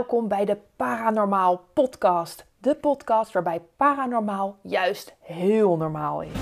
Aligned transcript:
welkom 0.00 0.28
bij 0.28 0.44
de 0.44 0.58
Paranormaal 0.76 1.60
Podcast. 1.72 2.46
De 2.58 2.74
podcast 2.74 3.32
waarbij 3.32 3.60
paranormaal 3.76 4.58
juist 4.62 5.16
heel 5.20 5.76
normaal 5.76 6.22
is. 6.22 6.32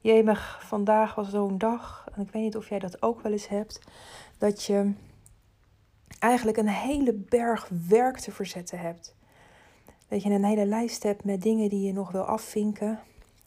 Jemig, 0.00 0.64
vandaag 0.66 1.14
was 1.14 1.30
zo'n 1.30 1.58
dag, 1.58 2.06
en 2.14 2.22
ik 2.22 2.30
weet 2.30 2.42
niet 2.42 2.56
of 2.56 2.68
jij 2.68 2.78
dat 2.78 3.02
ook 3.02 3.20
wel 3.20 3.32
eens 3.32 3.48
hebt, 3.48 3.80
dat 4.38 4.62
je 4.62 4.92
eigenlijk 6.18 6.56
een 6.56 6.68
hele 6.68 7.12
berg 7.12 7.70
werk 7.88 8.18
te 8.18 8.32
verzetten 8.32 8.78
hebt. 8.78 9.16
Dat 10.08 10.22
je 10.22 10.30
een 10.30 10.44
hele 10.44 10.66
lijst 10.66 11.02
hebt 11.02 11.24
met 11.24 11.42
dingen 11.42 11.68
die 11.68 11.86
je 11.86 11.92
nog 11.92 12.10
wil 12.10 12.22
afvinken. 12.22 13.00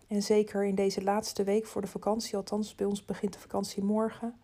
En 0.08 0.24
zeker 0.24 0.66
in 0.66 0.76
deze 0.76 1.04
laatste 1.04 1.44
week 1.44 1.66
voor 1.66 1.82
de 1.82 1.88
vakantie, 1.88 2.36
althans 2.36 2.76
bij 2.76 2.86
ons 2.86 3.06
begint 3.06 3.34
de 3.34 3.40
vakantie 3.40 3.84
morgen 3.84 4.36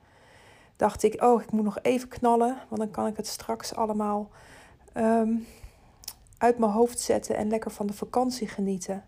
dacht 0.75 1.03
ik, 1.03 1.21
oh, 1.21 1.41
ik 1.41 1.51
moet 1.51 1.63
nog 1.63 1.79
even 1.81 2.07
knallen, 2.07 2.57
want 2.69 2.81
dan 2.81 2.91
kan 2.91 3.07
ik 3.07 3.17
het 3.17 3.27
straks 3.27 3.75
allemaal 3.75 4.29
ehm, 4.93 5.35
uit 6.37 6.57
mijn 6.57 6.71
hoofd 6.71 6.99
zetten 6.99 7.35
en 7.35 7.49
lekker 7.49 7.71
van 7.71 7.87
de 7.87 7.93
vakantie 7.93 8.47
genieten. 8.47 9.03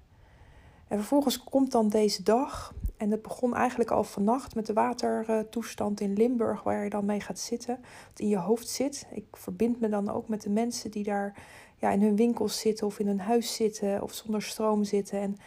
En 0.88 0.98
vervolgens 0.98 1.44
komt 1.44 1.72
dan 1.72 1.90
deze 1.90 2.24
dag, 2.24 2.74
en 2.98 3.12
het 3.12 3.22
begon 3.22 3.56
eigenlijk 3.56 3.92
al 3.92 4.04
vannacht 4.04 4.56
met 4.56 4.66
de 4.66 4.74
watertoestand 4.74 6.00
in 6.00 6.14
Limburg, 6.14 6.64
waar 6.64 6.84
je 6.84 6.90
dan 6.90 7.06
mee 7.06 7.20
gaat 7.20 7.40
zitten, 7.40 7.80
wat 8.10 8.20
in 8.20 8.28
je 8.28 8.38
hoofd 8.38 8.68
zit. 8.68 9.08
Ik 9.12 9.26
verbind 9.32 9.80
me 9.80 9.90
dan 9.90 10.10
ook 10.10 10.28
met 10.28 10.42
de 10.42 10.50
mensen 10.50 10.92
die 10.92 11.04
daar 11.04 11.34
ja, 11.78 11.90
in 11.90 12.02
hun 12.02 12.16
winkels 12.16 12.60
zitten 12.60 12.88
of 12.88 13.00
in 13.00 13.08
hun 13.08 13.20
huis 13.20 13.56
zitten 13.56 14.02
of 14.02 14.14
zonder 14.14 14.42
stroom 14.42 14.84
zitten. 14.84 15.20
En 15.20 15.38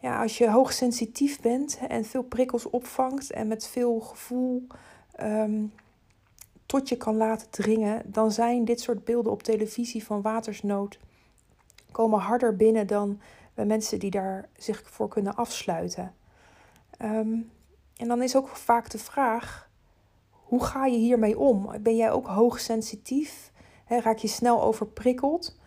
ja, 0.00 0.22
als 0.22 0.38
je 0.38 0.50
hoogsensitief 0.50 1.40
bent 1.40 1.78
en 1.88 2.04
veel 2.04 2.22
prikkels 2.22 2.70
opvangt 2.70 3.30
en 3.30 3.48
met 3.48 3.66
veel 3.66 4.00
gevoel 4.00 4.66
Ehm, 5.18 5.64
tot 6.66 6.88
je 6.88 6.96
kan 6.96 7.16
laten 7.16 7.50
dringen, 7.50 8.02
dan 8.06 8.32
zijn 8.32 8.64
dit 8.64 8.80
soort 8.80 9.04
beelden 9.04 9.32
op 9.32 9.42
televisie 9.42 10.04
van 10.04 10.22
watersnood 10.22 10.98
komen 11.90 12.18
harder 12.18 12.56
binnen 12.56 12.86
dan 12.86 13.20
bij 13.54 13.64
mensen 13.64 13.98
die 13.98 14.10
daar 14.10 14.48
zich 14.56 14.82
voor 14.84 15.08
kunnen 15.08 15.34
afsluiten. 15.34 16.14
Ehm, 16.90 17.36
en 17.96 18.08
dan 18.08 18.22
is 18.22 18.36
ook 18.36 18.48
vaak 18.48 18.90
de 18.90 18.98
vraag: 18.98 19.70
hoe 20.30 20.64
ga 20.64 20.86
je 20.86 20.98
hiermee 20.98 21.38
om? 21.38 21.70
Ben 21.80 21.96
jij 21.96 22.10
ook 22.10 22.26
hoogsensitief? 22.26 23.52
He, 23.84 24.00
raak 24.00 24.18
je 24.18 24.28
snel 24.28 24.62
overprikkeld? 24.62 25.58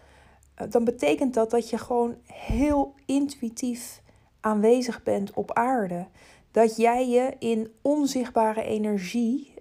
Uh, 0.61 0.69
dan 0.69 0.83
betekent 0.83 1.33
dat 1.33 1.49
dat 1.49 1.69
je 1.69 1.77
gewoon 1.77 2.15
heel 2.25 2.93
intuïtief 3.05 4.01
aanwezig 4.39 5.03
bent 5.03 5.33
op 5.33 5.53
aarde 5.53 6.07
dat 6.51 6.75
jij 6.75 7.09
je 7.09 7.35
in 7.39 7.73
onzichtbare 7.81 8.63
energie 8.63 9.53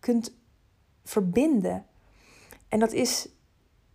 kunt 0.00 0.38
verbinden. 1.04 1.86
En 2.68 2.78
dat 2.78 2.92
is 2.92 3.28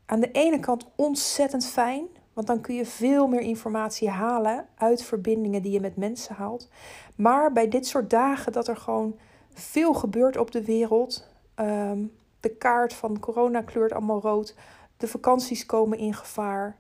aan 0.06 0.20
de 0.20 0.32
ene 0.32 0.60
kant 0.60 0.86
ontzettend 0.96 1.66
fijn, 1.66 2.08
want 2.34 2.48
dan 2.48 2.62
kun 2.62 2.76
je 2.76 2.86
veel 2.86 3.28
meer 3.28 3.42
informatie 3.42 4.10
halen 4.10 4.68
uit 4.78 5.04
verbindingen 5.04 5.62
die 5.62 5.72
je 5.72 5.80
met 5.80 5.96
mensen 5.96 6.36
haalt. 6.36 6.70
Maar 7.16 7.52
bij 7.52 7.70
dit 7.70 7.88
soort 7.88 8.10
dagen 8.10 8.52
dat 8.52 8.68
er 8.68 8.78
gewoon 8.78 9.20
veel 9.54 9.94
gebeurt 9.94 10.38
op 10.38 10.52
de 10.52 10.64
wereld, 10.64 11.28
um, 11.56 12.12
de 12.40 12.50
kaart 12.50 12.94
van 12.94 13.20
corona 13.20 13.62
kleurt 13.62 13.94
allemaal 13.94 14.22
rood, 14.22 14.56
de 14.98 15.08
vakanties 15.08 15.66
komen 15.66 15.98
in 15.98 16.14
gevaar. 16.14 16.78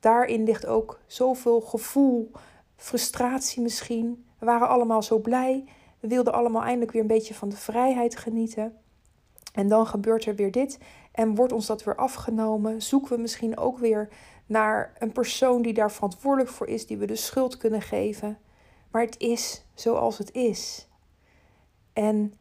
Daarin 0.00 0.44
ligt 0.44 0.66
ook 0.66 1.00
zoveel 1.06 1.60
gevoel, 1.60 2.30
frustratie 2.76 3.62
misschien. 3.62 4.24
We 4.40 4.46
waren 4.46 4.68
allemaal 4.68 5.02
zo 5.02 5.18
blij. 5.18 5.64
We 6.00 6.08
wilden 6.08 6.32
allemaal 6.32 6.62
eindelijk 6.62 6.92
weer 6.92 7.02
een 7.02 7.06
beetje 7.06 7.34
van 7.34 7.48
de 7.48 7.56
vrijheid 7.56 8.16
genieten. 8.16 8.78
En 9.52 9.68
dan 9.68 9.86
gebeurt 9.86 10.24
er 10.24 10.34
weer 10.34 10.50
dit 10.50 10.78
en 11.12 11.34
wordt 11.34 11.52
ons 11.52 11.66
dat 11.66 11.84
weer 11.84 11.96
afgenomen. 11.96 12.82
Zoeken 12.82 13.16
we 13.16 13.20
misschien 13.20 13.56
ook 13.56 13.78
weer 13.78 14.08
naar 14.46 14.92
een 14.98 15.12
persoon 15.12 15.62
die 15.62 15.74
daar 15.74 15.92
verantwoordelijk 15.92 16.50
voor 16.50 16.66
is, 16.66 16.86
die 16.86 16.96
we 16.96 17.06
de 17.06 17.16
schuld 17.16 17.56
kunnen 17.56 17.82
geven. 17.82 18.38
Maar 18.90 19.02
het 19.02 19.18
is 19.18 19.64
zoals 19.74 20.18
het 20.18 20.32
is. 20.32 20.88
En 21.92 22.34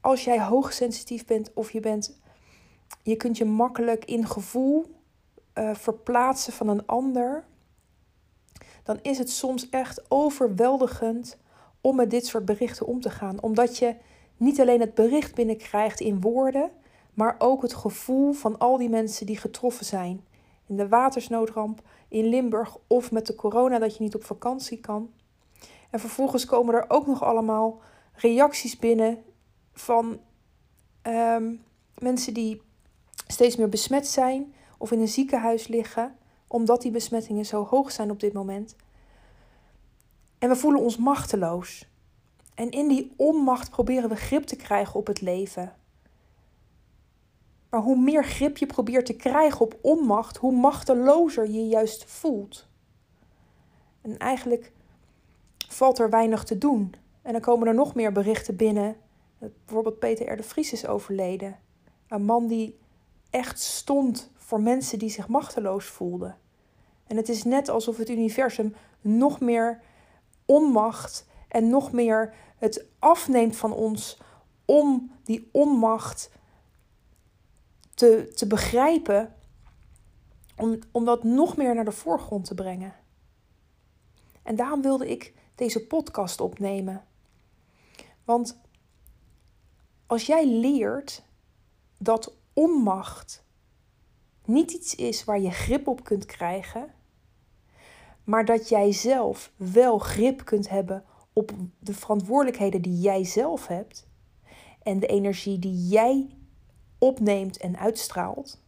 als 0.00 0.24
jij 0.24 0.40
hoogsensitief 0.40 1.24
bent 1.24 1.50
of 1.54 1.70
je 1.70 1.80
bent, 1.80 2.20
je 3.02 3.16
kunt 3.16 3.36
je 3.36 3.44
makkelijk 3.44 4.04
in 4.04 4.26
gevoel 4.26 4.94
uh, 5.54 5.74
verplaatsen 5.74 6.52
van 6.52 6.68
een 6.68 6.86
ander 6.86 7.44
dan 8.84 8.98
is 9.02 9.18
het 9.18 9.30
soms 9.30 9.68
echt 9.70 10.10
overweldigend 10.10 11.38
om 11.80 11.96
met 11.96 12.10
dit 12.10 12.26
soort 12.26 12.44
berichten 12.44 12.86
om 12.86 13.00
te 13.00 13.10
gaan. 13.10 13.42
Omdat 13.42 13.78
je 13.78 13.94
niet 14.36 14.60
alleen 14.60 14.80
het 14.80 14.94
bericht 14.94 15.34
binnenkrijgt 15.34 16.00
in 16.00 16.20
woorden, 16.20 16.70
maar 17.14 17.34
ook 17.38 17.62
het 17.62 17.74
gevoel 17.74 18.32
van 18.32 18.58
al 18.58 18.76
die 18.76 18.88
mensen 18.88 19.26
die 19.26 19.36
getroffen 19.36 19.86
zijn. 19.86 20.24
In 20.66 20.76
de 20.76 20.88
watersnoodramp 20.88 21.82
in 22.08 22.24
Limburg 22.24 22.76
of 22.86 23.12
met 23.12 23.26
de 23.26 23.34
corona 23.34 23.78
dat 23.78 23.96
je 23.96 24.02
niet 24.02 24.14
op 24.14 24.24
vakantie 24.24 24.80
kan. 24.80 25.10
En 25.90 26.00
vervolgens 26.00 26.44
komen 26.44 26.74
er 26.74 26.84
ook 26.88 27.06
nog 27.06 27.22
allemaal 27.22 27.80
reacties 28.14 28.78
binnen 28.78 29.24
van 29.72 30.20
ehm, 31.02 31.52
mensen 31.98 32.34
die 32.34 32.62
steeds 33.26 33.56
meer 33.56 33.68
besmet 33.68 34.06
zijn 34.06 34.54
of 34.78 34.90
in 34.92 35.00
een 35.00 35.08
ziekenhuis 35.08 35.68
liggen 35.68 36.14
omdat 36.54 36.82
die 36.82 36.90
besmettingen 36.90 37.46
zo 37.46 37.64
hoog 37.64 37.90
zijn 37.90 38.10
op 38.10 38.20
dit 38.20 38.32
moment. 38.32 38.76
En 40.38 40.48
we 40.48 40.56
voelen 40.56 40.80
ons 40.80 40.96
machteloos. 40.96 41.88
En 42.54 42.70
in 42.70 42.88
die 42.88 43.12
onmacht 43.16 43.70
proberen 43.70 44.08
we 44.08 44.16
grip 44.16 44.44
te 44.44 44.56
krijgen 44.56 44.94
op 44.94 45.06
het 45.06 45.20
leven. 45.20 45.72
Maar 47.70 47.80
hoe 47.80 47.98
meer 47.98 48.24
grip 48.24 48.56
je 48.56 48.66
probeert 48.66 49.06
te 49.06 49.16
krijgen 49.16 49.60
op 49.60 49.78
onmacht, 49.80 50.36
hoe 50.36 50.52
machtelozer 50.52 51.50
je 51.50 51.66
juist 51.66 52.04
voelt. 52.04 52.66
En 54.00 54.18
eigenlijk 54.18 54.72
valt 55.68 55.98
er 55.98 56.10
weinig 56.10 56.44
te 56.44 56.58
doen. 56.58 56.94
En 57.22 57.32
dan 57.32 57.40
komen 57.40 57.68
er 57.68 57.74
nog 57.74 57.94
meer 57.94 58.12
berichten 58.12 58.56
binnen. 58.56 58.96
Bijvoorbeeld 59.38 59.98
Peter 59.98 60.32
R. 60.32 60.36
de 60.36 60.42
Vries 60.42 60.72
is 60.72 60.86
overleden. 60.86 61.58
Een 62.08 62.24
man 62.24 62.46
die 62.46 62.78
echt 63.30 63.60
stond 63.60 64.30
voor 64.34 64.60
mensen 64.60 64.98
die 64.98 65.10
zich 65.10 65.28
machteloos 65.28 65.84
voelden. 65.84 66.42
En 67.14 67.20
het 67.20 67.28
is 67.28 67.44
net 67.44 67.68
alsof 67.68 67.96
het 67.96 68.08
universum 68.08 68.74
nog 69.00 69.40
meer 69.40 69.80
onmacht 70.44 71.26
en 71.48 71.68
nog 71.68 71.92
meer 71.92 72.34
het 72.56 72.84
afneemt 72.98 73.56
van 73.56 73.72
ons 73.72 74.18
om 74.64 75.12
die 75.24 75.48
onmacht 75.52 76.30
te, 77.94 78.32
te 78.34 78.46
begrijpen, 78.46 79.34
om, 80.56 80.78
om 80.92 81.04
dat 81.04 81.24
nog 81.24 81.56
meer 81.56 81.74
naar 81.74 81.84
de 81.84 81.92
voorgrond 81.92 82.44
te 82.44 82.54
brengen. 82.54 82.94
En 84.42 84.56
daarom 84.56 84.82
wilde 84.82 85.10
ik 85.10 85.34
deze 85.54 85.86
podcast 85.86 86.40
opnemen. 86.40 87.04
Want 88.24 88.60
als 90.06 90.26
jij 90.26 90.46
leert 90.46 91.22
dat 91.98 92.36
onmacht 92.52 93.44
niet 94.44 94.70
iets 94.70 94.94
is 94.94 95.24
waar 95.24 95.40
je 95.40 95.50
grip 95.50 95.88
op 95.88 96.04
kunt 96.04 96.26
krijgen, 96.26 96.94
maar 98.24 98.44
dat 98.44 98.68
jij 98.68 98.92
zelf 98.92 99.52
wel 99.56 99.98
grip 99.98 100.44
kunt 100.44 100.68
hebben 100.68 101.04
op 101.32 101.52
de 101.78 101.94
verantwoordelijkheden 101.94 102.82
die 102.82 103.00
jij 103.00 103.24
zelf 103.24 103.66
hebt 103.66 104.06
en 104.82 104.98
de 104.98 105.06
energie 105.06 105.58
die 105.58 105.88
jij 105.88 106.28
opneemt 106.98 107.56
en 107.56 107.78
uitstraalt, 107.78 108.62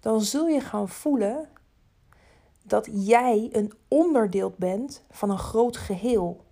dan 0.00 0.20
zul 0.20 0.48
je 0.48 0.60
gaan 0.60 0.88
voelen 0.88 1.48
dat 2.62 2.88
jij 2.92 3.48
een 3.52 3.72
onderdeel 3.88 4.54
bent 4.58 5.02
van 5.10 5.30
een 5.30 5.38
groot 5.38 5.76
geheel. 5.76 6.44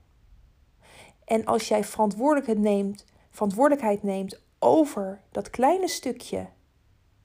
En 1.25 1.45
als 1.45 1.69
jij 1.69 1.85
verantwoordelijkheid 1.85 2.59
neemt, 2.59 3.05
verantwoordelijkheid 3.31 4.03
neemt 4.03 4.43
over 4.59 5.23
dat 5.31 5.51
kleine 5.51 5.89
stukje 5.89 6.49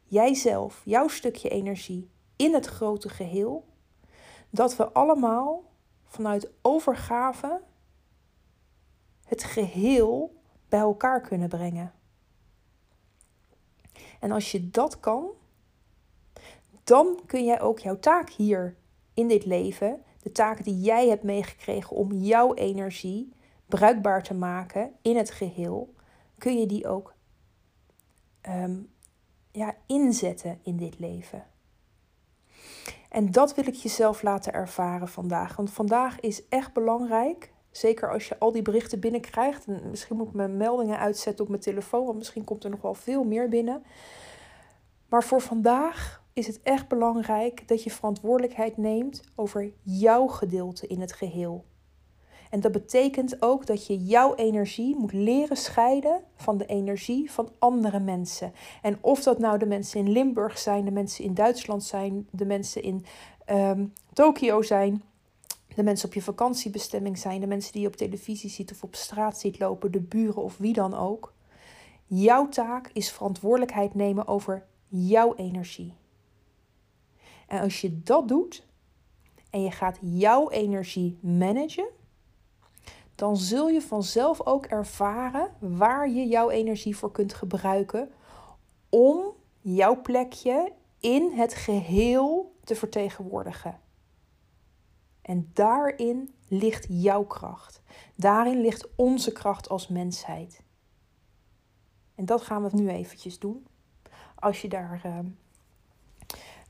jijzelf, 0.04 0.82
jouw 0.86 1.08
stukje 1.08 1.50
energie 1.50 2.10
in 2.36 2.54
het 2.54 2.66
grote 2.66 3.10
geheel, 3.10 3.66
dat 4.50 4.76
we 4.76 4.92
allemaal 4.92 5.64
vanuit 6.06 6.52
overgave 6.62 7.62
het 9.26 9.44
geheel 9.44 10.42
bij 10.70 10.80
elkaar 10.80 11.22
kunnen 11.22 11.50
brengen. 11.50 11.94
En 14.20 14.32
als 14.32 14.52
je 14.52 14.70
dat 14.70 15.00
kan, 15.00 15.30
dan 16.84 17.20
kun 17.26 17.46
jij 17.46 17.62
ook 17.62 17.80
jouw 17.80 18.00
taak 18.00 18.30
hier 18.30 18.76
in 19.14 19.28
dit 19.28 19.46
leven, 19.46 20.04
de 20.20 20.32
taak 20.32 20.64
die 20.64 20.80
jij 20.80 21.08
hebt 21.08 21.24
meegekregen 21.24 21.96
om 21.96 22.12
jouw 22.12 22.54
energie 22.54 23.34
bruikbaar 23.66 24.24
te 24.24 24.34
maken 24.34 24.92
in 25.02 25.18
het 25.18 25.32
geheel, 25.32 25.94
kun 26.38 26.60
je 26.60 26.66
die 26.66 26.88
ook 26.88 27.16
ehm, 28.42 28.80
ja, 29.52 29.76
inzetten 29.86 30.60
in 30.64 30.78
dit 30.78 31.00
leven. 31.00 31.48
En 33.10 33.32
dat 33.32 33.56
wil 33.56 33.68
ik 33.68 33.74
jezelf 33.74 34.22
laten 34.22 34.54
ervaren 34.54 35.08
vandaag. 35.08 35.56
Want 35.56 35.72
vandaag 35.72 36.20
is 36.20 36.48
echt 36.48 36.74
belangrijk. 36.74 37.54
Zeker 37.72 38.12
als 38.12 38.28
je 38.28 38.40
al 38.40 38.52
die 38.52 38.62
berichten 38.62 39.00
binnenkrijgt. 39.00 39.66
En 39.66 39.90
misschien 39.90 40.18
moet 40.18 40.28
ik 40.28 40.34
mijn 40.34 40.58
meldingen 40.58 41.00
uitzetten 41.00 41.44
op 41.44 41.50
mijn 41.50 41.62
telefoon, 41.62 42.06
want 42.06 42.18
misschien 42.18 42.44
komt 42.44 42.64
er 42.64 42.70
nog 42.70 42.82
wel 42.82 42.94
veel 42.94 43.24
meer 43.24 43.50
binnen. 43.50 43.84
Maar 45.10 45.24
voor 45.24 45.42
vandaag 45.42 46.24
is 46.34 46.48
het 46.48 46.62
echt 46.64 46.88
belangrijk 46.88 47.68
dat 47.68 47.84
je 47.84 47.92
verantwoordelijkheid 47.92 48.78
neemt 48.78 49.24
over 49.36 49.72
jouw 49.82 50.28
gedeelte 50.28 50.88
in 50.88 51.02
het 51.02 51.14
geheel. 51.14 51.66
En 52.50 52.60
dat 52.60 52.72
betekent 52.72 53.42
ook 53.42 53.66
dat 53.66 53.88
je 53.88 54.04
jouw 54.04 54.36
energie 54.36 54.96
moet 54.96 55.14
leren 55.14 55.58
scheiden 55.58 56.22
van 56.36 56.58
de 56.58 56.66
energie 56.66 57.32
van 57.32 57.50
andere 57.60 58.00
mensen. 58.00 58.54
En 58.82 58.98
of 59.02 59.24
dat 59.24 59.40
nou 59.40 59.58
de 59.58 59.66
mensen 59.66 60.00
in 60.00 60.12
Limburg 60.12 60.58
zijn, 60.58 60.86
de 60.86 60.92
mensen 60.92 61.24
in 61.24 61.34
Duitsland 61.34 61.84
zijn, 61.84 62.28
de 62.32 62.46
mensen 62.46 62.84
in 62.84 63.06
um, 63.50 63.94
Tokio 64.14 64.62
zijn, 64.62 65.04
de 65.76 65.84
mensen 65.84 66.08
op 66.08 66.14
je 66.14 66.22
vakantiebestemming 66.22 67.18
zijn, 67.18 67.42
de 67.42 67.48
mensen 67.48 67.72
die 67.72 67.82
je 67.82 67.88
op 67.88 67.96
televisie 67.96 68.50
ziet 68.50 68.72
of 68.72 68.84
op 68.84 68.96
straat 68.96 69.40
ziet 69.40 69.60
lopen, 69.60 69.92
de 69.92 70.02
buren 70.02 70.44
of 70.44 70.58
wie 70.58 70.74
dan 70.74 70.94
ook. 70.94 71.34
Jouw 72.06 72.50
taak 72.50 72.90
is 72.94 73.12
verantwoordelijkheid 73.12 73.96
nemen 73.96 74.28
over 74.28 74.66
jouw 74.88 75.36
energie. 75.36 75.94
En 77.48 77.62
als 77.62 77.82
je 77.82 78.02
dat 78.04 78.28
doet 78.28 78.66
en 79.50 79.62
je 79.62 79.72
gaat 79.72 79.98
jouw 80.02 80.50
energie 80.50 81.18
managen, 81.22 81.88
dan 83.18 83.38
zul 83.38 83.68
je 83.68 83.82
vanzelf 83.82 84.46
ook 84.46 84.66
ervaren 84.66 85.52
waar 85.60 86.10
je 86.10 86.28
jouw 86.28 86.50
energie 86.50 86.98
voor 86.98 87.12
kunt 87.12 87.34
gebruiken 87.34 88.12
om 88.90 89.34
jouw 89.62 90.02
plekje 90.02 90.74
in 91.00 91.32
het 91.32 91.54
geheel 91.54 92.56
te 92.64 92.76
vertegenwoordigen. 92.76 93.80
En 95.22 95.50
daarin 95.54 96.34
ligt 96.48 96.86
jouw 96.90 97.24
kracht. 97.24 97.82
Daarin 98.16 98.62
ligt 98.62 98.88
onze 98.96 99.32
kracht 99.32 99.70
als 99.70 99.88
mensheid. 99.88 100.64
En 102.16 102.26
dat 102.26 102.42
gaan 102.42 102.64
we 102.64 102.70
nu 102.74 102.90
eventjes 102.90 103.40
doen. 103.40 103.68
Als 104.36 104.62
je 104.62 104.70
daar 104.70 105.02
uh, 105.06 105.18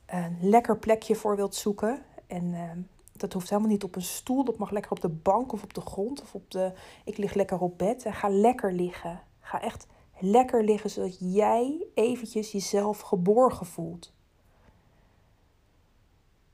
een 0.06 0.38
lekker 0.42 0.78
plekje 0.78 1.16
voor 1.16 1.36
wilt 1.36 1.56
zoeken. 1.56 2.04
En 2.28 2.44
uh, 2.44 2.72
dat 3.20 3.34
hoeft 3.34 3.50
helemaal 3.50 3.72
niet 3.72 3.84
op 3.84 3.96
een 3.96 4.02
stoel. 4.02 4.44
Dat 4.44 4.58
mag 4.58 4.72
lekker 4.72 4.92
op 4.92 5.02
de 5.02 5.10
bank 5.10 5.52
of 5.52 5.64
op 5.64 5.74
de 5.74 5.82
grond. 5.82 6.22
Of 6.22 6.36
op 6.36 6.52
de. 6.52 6.72
Ik 7.06 7.18
lig 7.18 7.34
lekker 7.34 7.60
op 7.60 7.78
bed. 7.78 8.06
En 8.06 8.14
ga 8.14 8.30
lekker 8.30 8.74
liggen. 8.74 9.22
Ga 9.40 9.62
echt 9.62 9.88
lekker 10.20 10.64
liggen 10.64 10.90
zodat 10.90 11.18
jij 11.20 11.86
eventjes 11.94 12.52
jezelf 12.52 13.00
geborgen 13.00 13.66
voelt. 13.66 14.14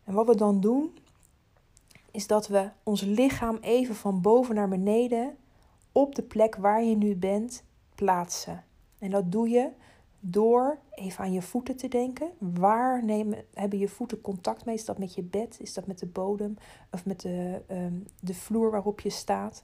En 0.04 0.14
wat 0.14 0.28
we 0.28 0.36
dan 0.36 0.60
doen, 0.60 0.98
is 2.12 2.28
dat 2.28 2.48
we 2.48 2.70
ons 2.84 3.02
lichaam 3.02 3.58
even 3.62 3.96
van 3.96 4.22
boven 4.22 4.56
naar 4.56 4.70
beneden 4.70 5.38
op 5.92 6.16
de 6.16 6.24
plek 6.24 6.56
waar 6.56 6.84
je 6.84 6.96
nu 6.96 7.16
bent 7.16 7.64
plaatsen. 7.96 8.64
En 9.00 9.10
dat 9.10 9.32
doe 9.32 9.50
je 9.50 9.70
door 10.26 10.80
even 10.92 11.24
aan 11.24 11.34
je 11.34 11.42
voeten 11.42 11.78
te 11.78 11.88
denken. 11.88 12.32
Waar 12.38 13.06
nemen, 13.06 13.46
hebben 13.54 13.80
je 13.80 13.88
voeten 13.88 14.22
contact 14.22 14.66
mee? 14.66 14.76
Is 14.76 14.86
dat 14.86 14.98
met 14.98 15.14
je 15.14 15.24
bed? 15.24 15.58
Is 15.60 15.74
dat 15.74 15.88
met 15.88 16.00
de 16.00 16.06
bodem? 16.06 16.58
Of 16.92 17.06
met 17.06 17.22
de, 17.22 17.62
um, 17.72 18.08
de 18.20 18.34
vloer 18.34 18.72
waarop 18.72 19.00
je 19.00 19.10
staat? 19.10 19.64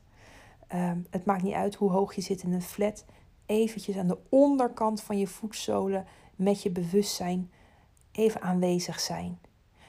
Um, 0.74 1.06
het 1.10 1.26
maakt 1.26 1.44
niet 1.44 1.54
uit 1.54 1.76
hoe 1.76 1.92
hoog 1.92 2.16
je 2.16 2.22
zit 2.22 2.44
in 2.44 2.54
een 2.54 2.62
flat. 2.62 3.06
Eventjes 3.46 3.98
aan 3.98 4.08
de 4.08 4.18
onderkant 4.30 5.02
van 5.02 5.18
je 5.18 5.28
voetzolen 5.28 6.06
met 6.36 6.62
je 6.64 6.72
bewustzijn 6.72 7.52
even 8.12 8.42
aanwezig 8.42 9.00
zijn. 9.00 9.40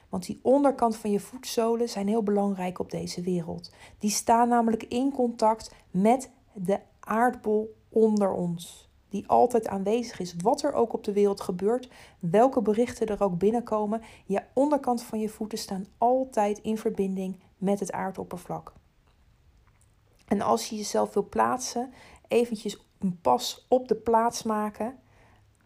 Want 0.08 0.26
die 0.26 0.40
onderkant 0.42 0.96
van 0.96 1.10
je 1.10 1.20
voetzolen 1.20 1.88
zijn 1.88 2.08
heel 2.08 2.22
belangrijk 2.22 2.78
op 2.78 2.90
deze 2.90 3.22
wereld. 3.22 3.72
Die 3.98 4.10
staan 4.10 4.48
namelijk 4.48 4.82
in 4.82 5.12
contact 5.12 5.74
met 5.90 6.30
de 6.52 6.80
aardbol 7.00 7.76
onder 7.88 8.32
ons. 8.32 8.89
Die 9.10 9.28
altijd 9.28 9.68
aanwezig 9.68 10.20
is, 10.20 10.34
wat 10.42 10.62
er 10.62 10.72
ook 10.72 10.92
op 10.92 11.04
de 11.04 11.12
wereld 11.12 11.40
gebeurt, 11.40 11.88
welke 12.18 12.62
berichten 12.62 13.06
er 13.06 13.22
ook 13.22 13.38
binnenkomen. 13.38 14.02
Je 14.26 14.42
onderkant 14.54 15.02
van 15.02 15.20
je 15.20 15.28
voeten 15.28 15.58
staan 15.58 15.86
altijd 15.98 16.58
in 16.58 16.78
verbinding 16.78 17.40
met 17.56 17.80
het 17.80 17.92
aardoppervlak. 17.92 18.72
En 20.26 20.40
als 20.40 20.68
je 20.68 20.76
jezelf 20.76 21.14
wil 21.14 21.28
plaatsen, 21.28 21.92
eventjes 22.28 22.86
een 22.98 23.18
pas 23.20 23.66
op 23.68 23.88
de 23.88 23.96
plaats 23.96 24.42
maken 24.42 24.98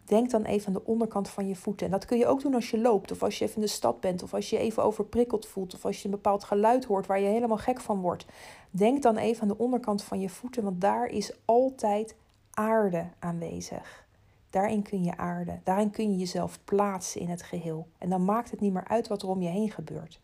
Denk 0.05 0.29
dan 0.31 0.43
even 0.43 0.67
aan 0.67 0.73
de 0.73 0.85
onderkant 0.85 1.29
van 1.29 1.47
je 1.47 1.55
voeten. 1.55 1.85
En 1.85 1.91
dat 1.91 2.05
kun 2.05 2.17
je 2.17 2.27
ook 2.27 2.41
doen 2.41 2.53
als 2.53 2.69
je 2.69 2.77
loopt, 2.77 3.11
of 3.11 3.23
als 3.23 3.37
je 3.37 3.45
even 3.45 3.55
in 3.55 3.61
de 3.61 3.67
stad 3.67 3.99
bent, 3.99 4.23
of 4.23 4.33
als 4.33 4.49
je 4.49 4.57
even 4.57 4.83
overprikkeld 4.83 5.45
voelt, 5.45 5.73
of 5.73 5.85
als 5.85 5.97
je 5.97 6.05
een 6.05 6.11
bepaald 6.11 6.43
geluid 6.43 6.85
hoort 6.85 7.05
waar 7.05 7.19
je 7.19 7.27
helemaal 7.27 7.57
gek 7.57 7.81
van 7.81 8.01
wordt. 8.01 8.25
Denk 8.71 9.01
dan 9.01 9.17
even 9.17 9.41
aan 9.41 9.47
de 9.47 9.57
onderkant 9.57 10.03
van 10.03 10.19
je 10.19 10.29
voeten, 10.29 10.63
want 10.63 10.81
daar 10.81 11.05
is 11.07 11.33
altijd 11.45 12.15
aarde 12.55 13.09
aanwezig. 13.19 14.07
Daarin 14.49 14.81
kun 14.81 15.03
je 15.03 15.17
aarde, 15.17 15.59
daarin 15.63 15.89
kun 15.89 16.11
je 16.11 16.17
jezelf 16.17 16.59
plaatsen 16.63 17.21
in 17.21 17.29
het 17.29 17.43
geheel. 17.43 17.87
En 17.97 18.09
dan 18.09 18.25
maakt 18.25 18.51
het 18.51 18.59
niet 18.59 18.73
meer 18.73 18.87
uit 18.87 19.07
wat 19.07 19.21
er 19.21 19.27
om 19.27 19.41
je 19.41 19.49
heen 19.49 19.71
gebeurt. 19.71 20.19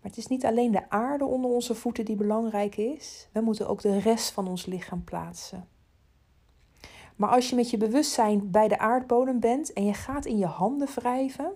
Maar 0.00 0.10
het 0.10 0.16
is 0.16 0.26
niet 0.26 0.44
alleen 0.44 0.72
de 0.72 0.90
aarde 0.90 1.24
onder 1.24 1.50
onze 1.50 1.74
voeten 1.74 2.04
die 2.04 2.16
belangrijk 2.16 2.76
is, 2.76 3.28
we 3.32 3.40
moeten 3.40 3.68
ook 3.68 3.80
de 3.80 3.98
rest 3.98 4.30
van 4.30 4.48
ons 4.48 4.66
lichaam 4.66 5.04
plaatsen. 5.04 5.68
Maar 7.16 7.30
als 7.30 7.50
je 7.50 7.56
met 7.56 7.70
je 7.70 7.76
bewustzijn 7.76 8.50
bij 8.50 8.68
de 8.68 8.78
aardbodem 8.78 9.40
bent 9.40 9.72
en 9.72 9.84
je 9.84 9.94
gaat 9.94 10.24
in 10.24 10.38
je 10.38 10.46
handen 10.46 10.88
wrijven, 10.94 11.52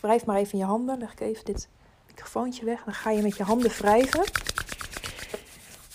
wrijf 0.00 0.26
maar 0.26 0.36
even 0.36 0.58
je 0.58 0.64
handen, 0.64 0.98
leg 0.98 1.12
ik 1.12 1.20
even 1.20 1.44
dit 1.44 1.68
microfoontje 2.06 2.64
weg, 2.64 2.84
dan 2.84 2.94
ga 2.94 3.10
je 3.10 3.22
met 3.22 3.36
je 3.36 3.42
handen 3.42 3.70
wrijven. 3.70 4.24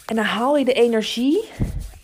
En 0.08 0.16
dan 0.16 0.26
haal 0.26 0.58
je 0.58 0.66
de 0.66 0.74
energie 0.74 1.44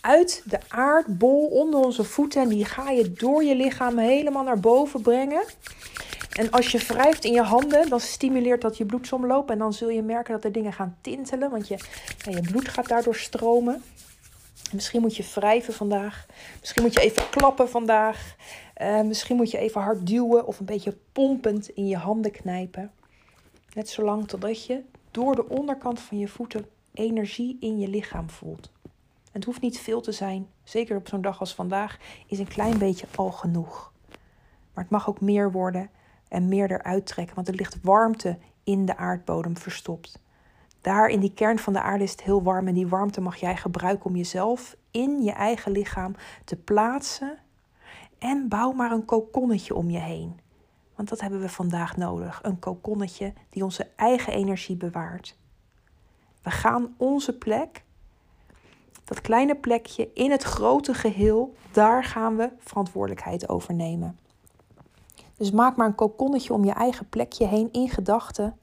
uit 0.02 0.44
de 0.46 0.60
aardbol 0.68 1.48
onder 1.48 1.80
onze 1.80 2.04
voeten 2.04 2.42
en 2.42 2.50
die 2.50 2.66
ga 2.66 2.90
je 2.90 3.12
door 3.12 3.44
je 3.44 3.56
lichaam 3.56 3.98
helemaal 3.98 4.44
naar 4.44 4.60
boven 4.60 5.02
brengen. 5.02 5.44
En 6.32 6.52
als 6.52 6.72
je 6.72 6.78
wrijft 6.78 7.26
in 7.26 7.34
je 7.34 7.42
handen, 7.42 7.90
dan 7.90 8.00
stimuleert 8.00 8.62
dat 8.62 8.78
je 8.78 8.86
bloedsomloop 8.86 9.50
en 9.50 9.58
dan 9.58 9.74
zul 9.74 9.90
je 9.90 10.02
merken 10.02 10.34
dat 10.34 10.44
er 10.44 10.52
dingen 10.52 10.74
gaan 10.74 10.98
tintelen, 11.02 11.50
want 11.50 11.68
je, 11.68 11.78
je 12.30 12.42
bloed 12.42 12.68
gaat 12.68 12.88
daardoor 12.88 13.16
stromen. 13.16 13.84
Misschien 14.72 15.02
moet 15.02 15.16
je 15.16 15.26
wrijven 15.36 15.74
vandaag. 15.74 16.26
Misschien 16.60 16.84
moet 16.84 16.94
je 16.94 17.02
even 17.02 17.30
klappen 17.30 17.70
vandaag. 17.70 18.36
Uh, 18.82 19.02
misschien 19.02 19.36
moet 19.36 19.52
je 19.52 19.58
even 19.58 19.82
hard 19.82 20.08
duwen 20.08 20.48
of 20.48 20.60
een 20.60 20.66
beetje 20.66 20.98
pompend 21.12 21.70
in 21.70 21.88
je 21.88 21.98
handen 21.98 22.32
knijpen. 22.32 22.92
Net 23.74 23.90
zolang 23.90 24.28
totdat 24.28 24.66
je 24.66 24.82
door 25.12 25.36
de 25.36 25.50
onderkant 25.50 26.00
van 26.00 26.20
je 26.20 26.28
voeten 26.28 26.66
energie 26.94 27.58
in 27.60 27.80
je 27.80 27.88
lichaam 27.88 28.30
voelt. 28.30 28.72
Het 29.32 29.46
hoeft 29.46 29.62
niet 29.62 29.80
veel 29.80 30.02
te 30.02 30.12
zijn, 30.12 30.48
zeker 30.64 30.98
op 30.98 31.08
zo'n 31.08 31.22
dag 31.22 31.40
als 31.40 31.56
vandaag 31.56 31.98
is 32.28 32.40
een 32.40 32.48
klein 32.48 32.78
beetje 32.78 33.08
al 33.16 33.32
genoeg. 33.32 33.92
Maar 34.74 34.84
het 34.84 34.90
mag 34.90 35.10
ook 35.10 35.22
meer 35.22 35.52
worden 35.52 35.90
en 36.28 36.48
meer 36.48 36.72
eruit 36.72 37.06
trekken, 37.06 37.36
want 37.36 37.48
er 37.48 37.56
ligt 37.56 37.82
warmte 37.82 38.38
in 38.64 38.86
de 38.86 38.98
aardbodem 38.98 39.58
verstopt. 39.58 40.20
Daar 40.82 41.08
in 41.08 41.20
die 41.20 41.34
kern 41.34 41.60
van 41.60 41.74
de 41.74 41.82
aarde 41.82 42.04
is 42.04 42.12
het 42.12 42.24
heel 42.24 42.44
warm 42.44 42.68
en 42.68 42.74
die 42.74 42.88
warmte 42.88 43.22
mag 43.22 43.36
jij 43.36 43.58
gebruiken 43.58 44.06
om 44.06 44.16
jezelf 44.16 44.76
in 44.92 45.24
je 45.24 45.32
eigen 45.32 45.72
lichaam 45.72 46.16
te 46.44 46.56
plaatsen. 46.56 47.38
En 48.18 48.48
bouw 48.48 48.72
maar 48.72 48.92
een 48.92 49.06
kokonnetje 49.06 49.76
om 49.76 49.90
je 49.90 50.00
heen. 50.00 50.40
Want 50.96 51.10
dat 51.10 51.22
hebben 51.22 51.40
we 51.40 51.50
vandaag 51.50 51.98
nodig. 51.98 52.40
Een 52.44 52.60
kokonnetje 52.60 53.34
die 53.50 53.64
onze 53.64 53.88
eigen 53.96 54.34
energie 54.34 54.76
bewaart. 54.76 55.38
We 56.44 56.52
gaan 56.52 56.94
onze 56.98 57.34
plek, 57.38 57.84
dat 59.04 59.22
kleine 59.22 59.56
plekje 59.56 60.10
in 60.14 60.32
het 60.32 60.44
grote 60.44 60.94
geheel, 60.94 61.56
daar 61.72 62.04
gaan 62.04 62.36
we 62.38 62.50
verantwoordelijkheid 62.60 63.50
over 63.50 63.74
nemen. 63.74 64.20
Dus 65.38 65.52
maak 65.52 65.76
maar 65.76 65.88
een 65.88 65.96
kokonnetje 65.96 66.54
om 66.54 66.66
je 66.66 66.72
eigen 66.72 67.10
plekje 67.10 67.48
heen 67.48 67.70
in 67.72 67.90
gedachten. 67.90 68.58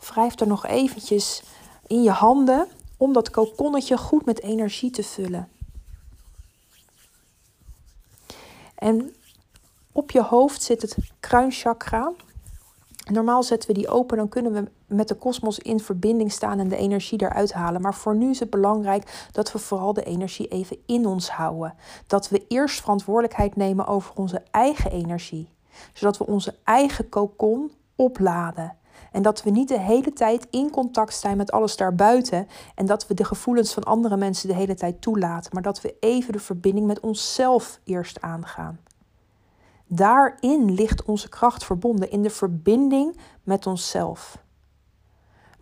Wrijf 0.00 0.40
er 0.40 0.46
nog 0.46 0.66
eventjes 0.66 1.42
in 1.86 2.02
je 2.02 2.10
handen 2.10 2.68
om 2.96 3.12
dat 3.12 3.30
kokonnetje 3.30 3.96
goed 3.96 4.24
met 4.24 4.40
energie 4.40 4.90
te 4.90 5.02
vullen. 5.02 5.48
En 8.74 9.14
op 9.92 10.10
je 10.10 10.22
hoofd 10.22 10.62
zit 10.62 10.82
het 10.82 10.96
kruinchakra. 11.20 12.12
Normaal 13.12 13.42
zetten 13.42 13.68
we 13.68 13.74
die 13.74 13.88
open, 13.88 14.16
dan 14.16 14.28
kunnen 14.28 14.52
we 14.52 14.70
met 14.94 15.08
de 15.08 15.14
kosmos 15.14 15.58
in 15.58 15.80
verbinding 15.80 16.32
staan 16.32 16.58
en 16.58 16.68
de 16.68 16.76
energie 16.76 17.22
eruit 17.22 17.52
halen. 17.52 17.80
Maar 17.80 17.94
voor 17.94 18.16
nu 18.16 18.30
is 18.30 18.40
het 18.40 18.50
belangrijk 18.50 19.28
dat 19.32 19.52
we 19.52 19.58
vooral 19.58 19.92
de 19.92 20.04
energie 20.04 20.48
even 20.48 20.76
in 20.86 21.06
ons 21.06 21.30
houden. 21.30 21.74
Dat 22.06 22.28
we 22.28 22.44
eerst 22.48 22.80
verantwoordelijkheid 22.80 23.56
nemen 23.56 23.86
over 23.86 24.14
onze 24.14 24.42
eigen 24.50 24.90
energie, 24.90 25.48
zodat 25.92 26.18
we 26.18 26.26
onze 26.26 26.54
eigen 26.64 27.08
kokon 27.08 27.72
opladen. 27.96 28.76
En 29.12 29.22
dat 29.22 29.42
we 29.42 29.50
niet 29.50 29.68
de 29.68 29.80
hele 29.80 30.12
tijd 30.12 30.46
in 30.50 30.70
contact 30.70 31.14
zijn 31.14 31.36
met 31.36 31.52
alles 31.52 31.76
daarbuiten. 31.76 32.48
En 32.74 32.86
dat 32.86 33.06
we 33.06 33.14
de 33.14 33.24
gevoelens 33.24 33.74
van 33.74 33.82
andere 33.82 34.16
mensen 34.16 34.48
de 34.48 34.54
hele 34.54 34.74
tijd 34.74 35.00
toelaten. 35.00 35.50
Maar 35.52 35.62
dat 35.62 35.80
we 35.80 35.96
even 36.00 36.32
de 36.32 36.38
verbinding 36.38 36.86
met 36.86 37.00
onszelf 37.00 37.80
eerst 37.84 38.20
aangaan. 38.20 38.78
Daarin 39.86 40.74
ligt 40.74 41.04
onze 41.04 41.28
kracht 41.28 41.64
verbonden, 41.64 42.10
in 42.10 42.22
de 42.22 42.30
verbinding 42.30 43.16
met 43.42 43.66
onszelf. 43.66 44.43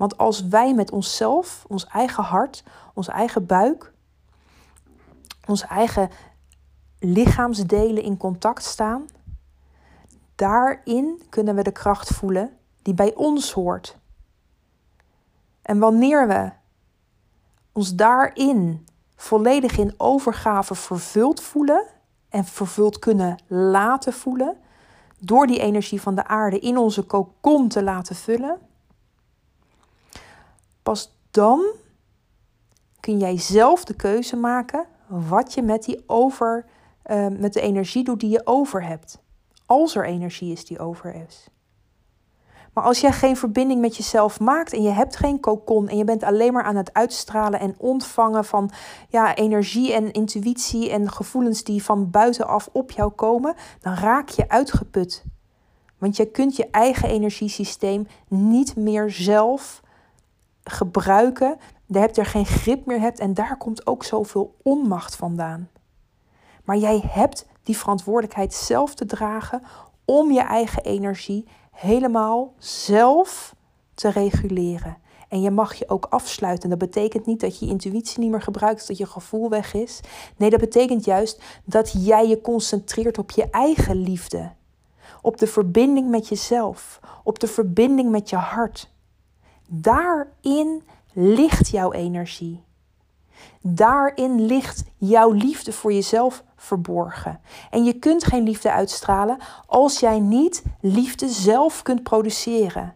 Want 0.02 0.18
als 0.18 0.48
wij 0.48 0.74
met 0.74 0.90
onszelf, 0.90 1.64
ons 1.68 1.86
eigen 1.86 2.24
hart, 2.24 2.64
ons 2.94 3.08
eigen 3.08 3.46
buik, 3.46 3.92
onze 5.46 5.66
eigen 5.66 6.10
lichaamsdelen 6.98 8.02
in 8.02 8.16
contact 8.16 8.64
staan, 8.64 9.08
daarin 10.34 11.22
kunnen 11.28 11.54
we 11.54 11.62
de 11.62 11.72
kracht 11.72 12.08
voelen 12.08 12.56
die 12.82 12.94
bij 12.94 13.14
ons 13.14 13.52
hoort. 13.52 13.98
En 15.62 15.78
wanneer 15.78 16.28
we 16.28 16.50
ons 17.72 17.94
daarin 17.94 18.86
volledig 19.16 19.78
in 19.78 19.94
overgave 19.96 20.74
vervuld 20.74 21.42
voelen 21.42 21.86
en 22.28 22.44
vervuld 22.44 22.98
kunnen 22.98 23.42
laten 23.46 24.12
voelen, 24.12 24.56
door 25.18 25.46
die 25.46 25.60
energie 25.60 26.00
van 26.00 26.14
de 26.14 26.26
aarde 26.26 26.58
in 26.58 26.78
onze 26.78 27.02
kokon 27.02 27.68
te 27.68 27.82
laten 27.82 28.16
vullen, 28.16 28.70
pas 30.82 31.16
dan 31.30 31.64
kun 33.00 33.18
jij 33.18 33.38
zelf 33.38 33.84
de 33.84 33.94
keuze 33.94 34.36
maken 34.36 34.86
wat 35.06 35.54
je 35.54 35.62
met, 35.62 35.84
die 35.84 36.02
over, 36.06 36.64
uh, 37.06 37.26
met 37.28 37.52
de 37.52 37.60
energie 37.60 38.04
doet 38.04 38.20
die 38.20 38.30
je 38.30 38.46
over 38.46 38.84
hebt. 38.84 39.18
Als 39.66 39.94
er 39.94 40.06
energie 40.06 40.52
is 40.52 40.64
die 40.64 40.78
over 40.78 41.14
is. 41.14 41.46
Maar 42.72 42.84
als 42.84 43.00
jij 43.00 43.12
geen 43.12 43.36
verbinding 43.36 43.80
met 43.80 43.96
jezelf 43.96 44.40
maakt 44.40 44.72
en 44.72 44.82
je 44.82 44.90
hebt 44.90 45.16
geen 45.16 45.40
kokon 45.40 45.88
en 45.88 45.96
je 45.96 46.04
bent 46.04 46.22
alleen 46.22 46.52
maar 46.52 46.62
aan 46.62 46.76
het 46.76 46.92
uitstralen 46.92 47.60
en 47.60 47.74
ontvangen 47.78 48.44
van 48.44 48.70
ja, 49.08 49.34
energie 49.34 49.92
en 49.92 50.12
intuïtie 50.12 50.90
en 50.90 51.10
gevoelens 51.10 51.64
die 51.64 51.84
van 51.84 52.10
buitenaf 52.10 52.68
op 52.72 52.90
jou 52.90 53.10
komen, 53.10 53.54
dan 53.80 53.94
raak 53.94 54.28
je 54.28 54.48
uitgeput. 54.48 55.24
Want 55.98 56.16
je 56.16 56.26
kunt 56.26 56.56
je 56.56 56.68
eigen 56.70 57.08
energiesysteem 57.08 58.06
niet 58.28 58.76
meer 58.76 59.10
zelf 59.10 59.81
gebruiken. 60.64 61.58
Je 61.86 61.98
hebt 61.98 62.16
er 62.16 62.26
geen 62.26 62.46
grip 62.46 62.86
meer 62.86 63.00
hebt 63.00 63.18
en 63.18 63.34
daar 63.34 63.56
komt 63.56 63.86
ook 63.86 64.04
zoveel 64.04 64.56
onmacht 64.62 65.16
vandaan. 65.16 65.68
Maar 66.64 66.76
jij 66.76 67.02
hebt 67.06 67.46
die 67.62 67.76
verantwoordelijkheid 67.76 68.54
zelf 68.54 68.94
te 68.94 69.06
dragen 69.06 69.62
om 70.04 70.30
je 70.30 70.40
eigen 70.40 70.82
energie 70.82 71.48
helemaal 71.70 72.54
zelf 72.58 73.54
te 73.94 74.08
reguleren. 74.08 74.96
En 75.28 75.40
je 75.40 75.50
mag 75.50 75.74
je 75.74 75.88
ook 75.88 76.06
afsluiten. 76.10 76.70
Dat 76.70 76.78
betekent 76.78 77.26
niet 77.26 77.40
dat 77.40 77.58
je 77.58 77.66
intuïtie 77.66 78.20
niet 78.20 78.30
meer 78.30 78.42
gebruikt, 78.42 78.88
dat 78.88 78.98
je 78.98 79.06
gevoel 79.06 79.48
weg 79.48 79.74
is. 79.74 80.00
Nee, 80.36 80.50
dat 80.50 80.60
betekent 80.60 81.04
juist 81.04 81.42
dat 81.64 81.92
jij 82.04 82.28
je 82.28 82.40
concentreert 82.40 83.18
op 83.18 83.30
je 83.30 83.50
eigen 83.50 83.96
liefde. 83.96 84.52
Op 85.22 85.36
de 85.38 85.46
verbinding 85.46 86.08
met 86.08 86.28
jezelf. 86.28 87.00
Op 87.24 87.38
de 87.38 87.46
verbinding 87.46 88.10
met 88.10 88.30
je 88.30 88.36
hart. 88.36 88.90
Daarin 89.74 90.82
ligt 91.12 91.68
jouw 91.68 91.92
energie. 91.92 92.64
Daarin 93.60 94.46
ligt 94.46 94.84
jouw 94.96 95.30
liefde 95.30 95.72
voor 95.72 95.92
jezelf 95.92 96.44
verborgen. 96.56 97.40
En 97.70 97.84
je 97.84 97.92
kunt 97.92 98.24
geen 98.24 98.42
liefde 98.42 98.72
uitstralen 98.72 99.38
als 99.66 100.00
jij 100.00 100.20
niet 100.20 100.62
liefde 100.80 101.28
zelf 101.28 101.82
kunt 101.82 102.02
produceren. 102.02 102.94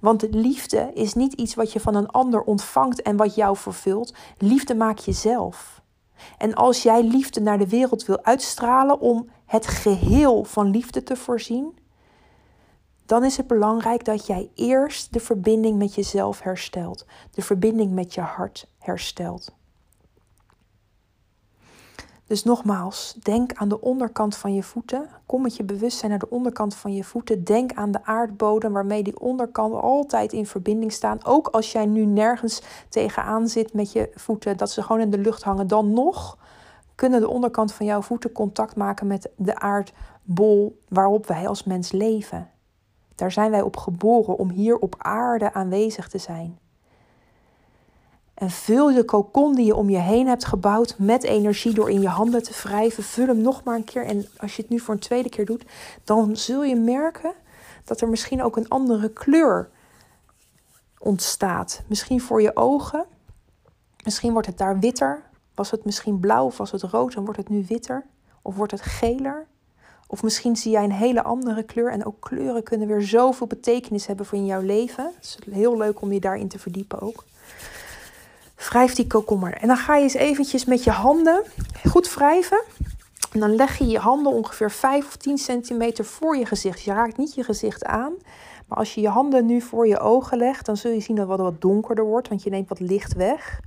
Want 0.00 0.26
liefde 0.30 0.90
is 0.94 1.14
niet 1.14 1.32
iets 1.32 1.54
wat 1.54 1.72
je 1.72 1.80
van 1.80 1.94
een 1.94 2.10
ander 2.10 2.42
ontvangt 2.42 3.02
en 3.02 3.16
wat 3.16 3.34
jou 3.34 3.56
vervult. 3.56 4.14
Liefde 4.38 4.74
maak 4.74 4.98
je 4.98 5.12
zelf. 5.12 5.82
En 6.38 6.54
als 6.54 6.82
jij 6.82 7.02
liefde 7.02 7.40
naar 7.40 7.58
de 7.58 7.68
wereld 7.68 8.04
wil 8.04 8.24
uitstralen 8.24 9.00
om 9.00 9.28
het 9.46 9.66
geheel 9.66 10.44
van 10.44 10.70
liefde 10.70 11.02
te 11.02 11.16
voorzien, 11.16 11.78
dan 13.06 13.24
is 13.24 13.36
het 13.36 13.46
belangrijk 13.46 14.04
dat 14.04 14.26
jij 14.26 14.50
eerst 14.54 15.12
de 15.12 15.20
verbinding 15.20 15.78
met 15.78 15.94
jezelf 15.94 16.40
herstelt, 16.40 17.06
de 17.30 17.42
verbinding 17.42 17.92
met 17.92 18.14
je 18.14 18.20
hart 18.20 18.68
herstelt. 18.78 19.52
Dus 22.26 22.44
nogmaals, 22.44 23.16
denk 23.22 23.52
aan 23.52 23.68
de 23.68 23.80
onderkant 23.80 24.36
van 24.36 24.54
je 24.54 24.62
voeten. 24.62 25.08
Kom 25.26 25.42
met 25.42 25.56
je 25.56 25.64
bewustzijn 25.64 26.10
naar 26.10 26.20
de 26.20 26.30
onderkant 26.30 26.74
van 26.74 26.94
je 26.94 27.04
voeten. 27.04 27.44
Denk 27.44 27.72
aan 27.72 27.90
de 27.90 28.04
aardbodem 28.04 28.72
waarmee 28.72 29.02
die 29.02 29.20
onderkant 29.20 29.74
altijd 29.74 30.32
in 30.32 30.46
verbinding 30.46 30.92
staan. 30.92 31.24
Ook 31.24 31.48
als 31.48 31.72
jij 31.72 31.86
nu 31.86 32.04
nergens 32.04 32.62
tegenaan 32.88 33.48
zit 33.48 33.72
met 33.72 33.92
je 33.92 34.10
voeten, 34.14 34.56
dat 34.56 34.70
ze 34.70 34.82
gewoon 34.82 35.00
in 35.00 35.10
de 35.10 35.18
lucht 35.18 35.42
hangen, 35.42 35.66
dan 35.66 35.92
nog 35.92 36.38
kunnen 36.94 37.20
de 37.20 37.28
onderkant 37.28 37.72
van 37.72 37.86
jouw 37.86 38.02
voeten 38.02 38.32
contact 38.32 38.76
maken 38.76 39.06
met 39.06 39.30
de 39.36 39.58
aardbol 39.58 40.78
waarop 40.88 41.26
wij 41.26 41.48
als 41.48 41.64
mens 41.64 41.92
leven. 41.92 42.50
Daar 43.14 43.32
zijn 43.32 43.50
wij 43.50 43.62
op 43.62 43.76
geboren 43.76 44.36
om 44.36 44.50
hier 44.50 44.76
op 44.76 44.94
aarde 44.98 45.52
aanwezig 45.52 46.08
te 46.08 46.18
zijn. 46.18 46.58
En 48.34 48.50
vul 48.50 48.94
de 48.94 49.04
kokon 49.04 49.54
die 49.54 49.64
je 49.64 49.74
om 49.74 49.90
je 49.90 49.98
heen 49.98 50.26
hebt 50.26 50.44
gebouwd 50.44 50.94
met 50.98 51.22
energie 51.22 51.74
door 51.74 51.90
in 51.90 52.00
je 52.00 52.08
handen 52.08 52.42
te 52.42 52.60
wrijven. 52.62 53.02
Vul 53.02 53.26
hem 53.26 53.40
nog 53.40 53.64
maar 53.64 53.76
een 53.76 53.84
keer. 53.84 54.04
En 54.04 54.26
als 54.36 54.56
je 54.56 54.62
het 54.62 54.70
nu 54.70 54.78
voor 54.78 54.94
een 54.94 55.00
tweede 55.00 55.28
keer 55.28 55.44
doet, 55.44 55.64
dan 56.04 56.36
zul 56.36 56.64
je 56.64 56.76
merken 56.76 57.32
dat 57.84 58.00
er 58.00 58.08
misschien 58.08 58.42
ook 58.42 58.56
een 58.56 58.68
andere 58.68 59.08
kleur 59.08 59.70
ontstaat. 60.98 61.82
Misschien 61.86 62.20
voor 62.20 62.42
je 62.42 62.56
ogen. 62.56 63.04
Misschien 64.04 64.32
wordt 64.32 64.46
het 64.46 64.58
daar 64.58 64.78
witter. 64.78 65.22
Was 65.54 65.70
het 65.70 65.84
misschien 65.84 66.20
blauw 66.20 66.44
of 66.44 66.56
was 66.56 66.70
het 66.70 66.82
rood, 66.82 67.14
dan 67.14 67.24
wordt 67.24 67.38
het 67.38 67.48
nu 67.48 67.64
witter. 67.68 68.06
Of 68.42 68.56
wordt 68.56 68.72
het 68.72 68.82
geler. 68.82 69.46
Of 70.06 70.22
misschien 70.22 70.56
zie 70.56 70.72
jij 70.72 70.84
een 70.84 70.92
hele 70.92 71.22
andere 71.22 71.62
kleur. 71.62 71.90
En 71.90 72.04
ook 72.04 72.20
kleuren 72.20 72.62
kunnen 72.62 72.88
weer 72.88 73.02
zoveel 73.02 73.46
betekenis 73.46 74.06
hebben 74.06 74.26
voor 74.26 74.38
in 74.38 74.46
jouw 74.46 74.60
leven. 74.60 75.04
Het 75.04 75.24
is 75.24 75.38
heel 75.54 75.76
leuk 75.76 76.00
om 76.00 76.12
je 76.12 76.20
daarin 76.20 76.48
te 76.48 76.58
verdiepen 76.58 77.00
ook. 77.00 77.24
Wrijf 78.56 78.94
die 78.94 79.06
komkommer. 79.06 79.54
En 79.54 79.66
dan 79.66 79.76
ga 79.76 79.96
je 79.96 80.02
eens 80.02 80.14
eventjes 80.14 80.64
met 80.64 80.84
je 80.84 80.90
handen 80.90 81.42
goed 81.88 82.14
wrijven. 82.14 82.62
En 83.32 83.40
dan 83.40 83.54
leg 83.54 83.78
je 83.78 83.86
je 83.86 83.98
handen 83.98 84.32
ongeveer 84.32 84.70
5 84.70 85.06
of 85.06 85.16
10 85.16 85.38
centimeter 85.38 86.04
voor 86.04 86.36
je 86.36 86.46
gezicht. 86.46 86.82
Je 86.82 86.92
raakt 86.92 87.16
niet 87.16 87.34
je 87.34 87.44
gezicht 87.44 87.84
aan. 87.84 88.12
Maar 88.66 88.78
als 88.78 88.94
je 88.94 89.00
je 89.00 89.08
handen 89.08 89.46
nu 89.46 89.60
voor 89.60 89.86
je 89.86 89.98
ogen 89.98 90.38
legt, 90.38 90.66
dan 90.66 90.76
zul 90.76 90.90
je 90.90 91.00
zien 91.00 91.16
dat 91.16 91.28
het 91.28 91.40
wat 91.40 91.60
donkerder 91.60 92.04
wordt. 92.04 92.28
Want 92.28 92.42
je 92.42 92.50
neemt 92.50 92.68
wat 92.68 92.80
licht 92.80 93.14
weg. 93.14 93.60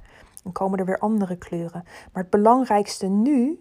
Dan 0.44 0.52
komen 0.52 0.80
er 0.80 0.86
weer 0.86 1.00
andere 1.00 1.38
kleuren. 1.38 1.84
Maar 1.84 2.22
het 2.22 2.32
belangrijkste 2.32 3.06
nu 3.06 3.60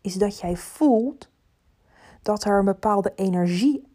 is 0.00 0.14
dat 0.14 0.40
jij 0.40 0.56
voelt 0.56 1.28
dat 2.24 2.44
er 2.44 2.58
een 2.58 2.64
bepaalde 2.64 3.12
energie 3.14 3.92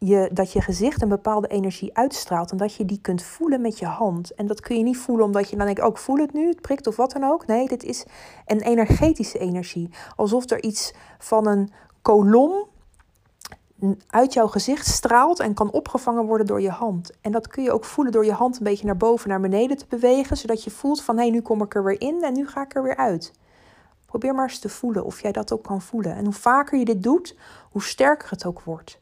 je, 0.00 0.30
dat 0.32 0.52
je 0.52 0.60
gezicht 0.60 1.02
een 1.02 1.08
bepaalde 1.08 1.48
energie 1.48 1.96
uitstraalt 1.96 2.50
en 2.50 2.56
dat 2.56 2.74
je 2.74 2.84
die 2.84 3.00
kunt 3.00 3.22
voelen 3.22 3.60
met 3.60 3.78
je 3.78 3.86
hand. 3.86 4.34
En 4.34 4.46
dat 4.46 4.60
kun 4.60 4.76
je 4.76 4.82
niet 4.82 4.96
voelen 4.96 5.26
omdat 5.26 5.50
je 5.50 5.56
dan 5.56 5.66
denkt, 5.66 5.80
ook 5.80 5.96
oh, 5.96 6.02
voel 6.02 6.16
het 6.16 6.32
nu, 6.32 6.48
het 6.48 6.60
prikt 6.60 6.86
of 6.86 6.96
wat 6.96 7.12
dan 7.12 7.24
ook. 7.24 7.46
Nee, 7.46 7.68
dit 7.68 7.84
is 7.84 8.04
een 8.46 8.60
energetische 8.60 9.38
energie. 9.38 9.90
Alsof 10.16 10.50
er 10.50 10.62
iets 10.62 10.94
van 11.18 11.46
een 11.46 11.70
kolom 12.02 12.68
uit 14.06 14.32
jouw 14.32 14.46
gezicht 14.46 14.86
straalt 14.86 15.40
en 15.40 15.54
kan 15.54 15.70
opgevangen 15.72 16.24
worden 16.24 16.46
door 16.46 16.60
je 16.60 16.70
hand. 16.70 17.10
En 17.20 17.32
dat 17.32 17.48
kun 17.48 17.62
je 17.62 17.72
ook 17.72 17.84
voelen 17.84 18.12
door 18.12 18.24
je 18.24 18.32
hand 18.32 18.56
een 18.58 18.64
beetje 18.64 18.86
naar 18.86 18.96
boven, 18.96 19.28
naar 19.28 19.40
beneden 19.40 19.76
te 19.76 19.86
bewegen, 19.88 20.36
zodat 20.36 20.64
je 20.64 20.70
voelt 20.70 21.02
van 21.02 21.16
hé, 21.16 21.22
hey, 21.22 21.30
nu 21.30 21.40
kom 21.40 21.62
ik 21.62 21.74
er 21.74 21.84
weer 21.84 22.00
in 22.00 22.22
en 22.22 22.32
nu 22.32 22.46
ga 22.46 22.62
ik 22.62 22.74
er 22.74 22.82
weer 22.82 22.96
uit. 22.96 23.32
Probeer 24.10 24.34
maar 24.34 24.48
eens 24.48 24.58
te 24.58 24.68
voelen 24.68 25.04
of 25.04 25.22
jij 25.22 25.32
dat 25.32 25.52
ook 25.52 25.62
kan 25.62 25.80
voelen. 25.80 26.16
En 26.16 26.24
hoe 26.24 26.32
vaker 26.32 26.78
je 26.78 26.84
dit 26.84 27.02
doet, 27.02 27.36
hoe 27.70 27.82
sterker 27.82 28.30
het 28.30 28.44
ook 28.44 28.60
wordt. 28.60 29.00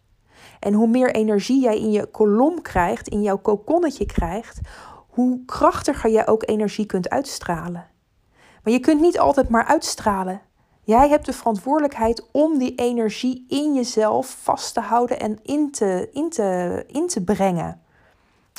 En 0.60 0.72
hoe 0.72 0.86
meer 0.86 1.14
energie 1.14 1.60
jij 1.60 1.78
in 1.78 1.90
je 1.90 2.06
kolom 2.06 2.62
krijgt, 2.62 3.08
in 3.08 3.22
jouw 3.22 3.38
kokonnetje 3.38 4.06
krijgt, 4.06 4.60
hoe 5.08 5.44
krachtiger 5.44 6.10
jij 6.10 6.26
ook 6.26 6.48
energie 6.48 6.86
kunt 6.86 7.08
uitstralen. 7.10 7.86
Maar 8.62 8.72
je 8.72 8.80
kunt 8.80 9.00
niet 9.00 9.18
altijd 9.18 9.48
maar 9.48 9.64
uitstralen. 9.64 10.40
Jij 10.82 11.08
hebt 11.08 11.26
de 11.26 11.32
verantwoordelijkheid 11.32 12.28
om 12.32 12.58
die 12.58 12.74
energie 12.74 13.44
in 13.48 13.74
jezelf 13.74 14.38
vast 14.42 14.74
te 14.74 14.80
houden 14.80 15.20
en 15.20 15.38
in 15.42 15.70
te, 15.70 16.08
in 16.12 16.28
te, 16.28 16.84
in 16.86 17.06
te 17.06 17.24
brengen. 17.24 17.80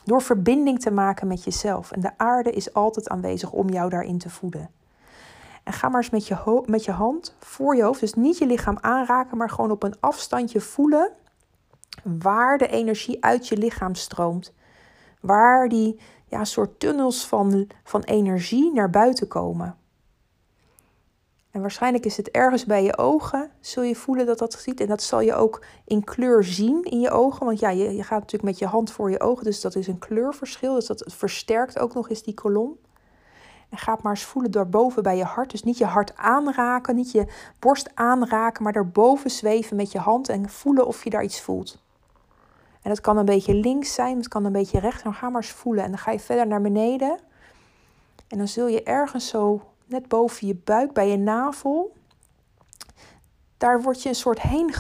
Door 0.06 0.22
verbinding 0.22 0.80
te 0.80 0.92
maken 0.92 1.28
met 1.28 1.44
jezelf. 1.44 1.92
En 1.92 2.02
de 2.02 2.18
aarde 2.18 2.52
is 2.52 2.74
altijd 2.74 3.10
aanwezig 3.10 3.52
om 3.52 3.70
jou 3.70 3.90
daarin 3.90 4.18
te 4.18 4.30
voeden. 4.30 4.70
En 5.70 5.76
ga 5.76 5.90
maar 5.90 6.02
eens 6.02 6.10
met 6.10 6.28
je, 6.28 6.64
met 6.66 6.86
je 6.86 6.92
hand 6.92 7.36
voor 7.40 7.76
je 7.76 7.84
hoofd, 7.84 8.00
dus 8.00 8.14
niet 8.14 8.38
je 8.38 8.46
lichaam 8.46 8.78
aanraken, 8.82 9.38
maar 9.38 9.50
gewoon 9.50 9.72
op 9.72 9.84
een 9.84 9.96
afstandje 10.00 10.62
voelen 10.62 11.12
waar 12.04 12.58
de 12.58 12.68
energie 12.68 13.24
uit 13.24 13.48
je 13.48 13.58
lichaam 13.58 13.96
stroomt. 13.96 14.54
Waar 15.22 15.70
die 15.70 16.00
ja, 16.26 16.44
soort 16.44 16.80
tunnels 16.80 17.28
van, 17.28 17.68
van 17.84 18.02
energie 18.02 18.74
naar 18.74 18.90
buiten 18.90 19.28
komen. 19.28 19.78
En 21.52 21.62
waarschijnlijk 21.62 22.06
is 22.06 22.18
het 22.18 22.32
ergens 22.32 22.66
bij 22.66 22.84
je 22.84 22.98
ogen, 22.98 23.52
zul 23.60 23.84
je 23.84 23.96
voelen 23.96 24.26
dat 24.26 24.40
dat 24.40 24.54
ziet. 24.54 24.80
En 24.80 24.88
dat 24.88 25.02
zal 25.02 25.22
je 25.22 25.34
ook 25.34 25.66
in 25.86 26.04
kleur 26.04 26.44
zien 26.44 26.84
in 26.84 27.00
je 27.00 27.10
ogen. 27.10 27.46
Want 27.46 27.60
ja, 27.60 27.70
je, 27.70 27.96
je 27.96 28.04
gaat 28.04 28.20
natuurlijk 28.20 28.52
met 28.52 28.60
je 28.60 28.66
hand 28.66 28.92
voor 28.92 29.12
je 29.12 29.20
ogen, 29.20 29.44
dus 29.44 29.62
dat 29.62 29.76
is 29.76 29.88
een 29.88 30.00
kleurverschil. 30.00 30.74
Dus 30.74 30.86
dat 30.86 31.04
versterkt 31.08 31.80
ook 31.80 31.94
nog 31.94 32.10
eens 32.10 32.24
die 32.24 32.34
kolom. 32.34 32.78
En 33.70 33.78
ga 33.78 33.98
maar 34.02 34.12
eens 34.12 34.24
voelen 34.24 34.52
daarboven 34.52 35.04
bij 35.04 35.18
je 35.18 35.24
hart. 35.24 35.52
Dus 35.52 35.64
niet 35.64 35.78
je 35.78 35.86
hart 35.86 36.18
aanraken, 36.18 36.96
niet 36.96 37.12
je 37.12 37.28
borst 37.60 37.92
aanraken, 37.94 38.64
maar 38.64 38.74
daarboven 38.74 39.30
zweven 39.30 39.76
met 39.76 39.92
je 39.92 40.00
hand 40.00 40.30
en 40.30 40.50
voelen 40.50 40.88
of 40.88 41.04
je 41.04 41.10
daar 41.10 41.24
iets 41.24 41.42
voelt. 41.42 41.82
En 42.82 42.90
het 42.90 43.02
kan 43.02 43.18
een 43.18 43.26
beetje 43.26 43.54
links 43.54 43.94
zijn, 43.94 44.18
het 44.18 44.28
kan 44.28 44.46
een 44.46 44.52
beetje 44.52 44.80
rechts. 44.80 45.04
Dan 45.04 45.14
ga 45.14 45.30
maar 45.30 45.42
eens 45.42 45.52
voelen. 45.52 45.84
En 45.84 45.90
dan 45.90 46.00
ga 46.00 46.12
je 46.12 46.20
verder 46.20 46.48
naar 46.48 46.62
beneden. 46.62 47.20
En 48.28 48.38
dan 48.38 48.48
zul 48.48 48.68
je 48.68 48.84
ergens 48.84 49.28
zo 49.28 49.62
net 49.86 50.08
boven 50.08 50.48
je 50.48 50.56
buik, 50.56 50.94
bij 50.94 51.10
je 51.10 51.18
navel, 51.18 51.94
daar 53.58 53.82
word 53.82 54.04
je 54.04 54.10
een 54.10 54.16
soort 54.16 54.42
heen 54.42 54.74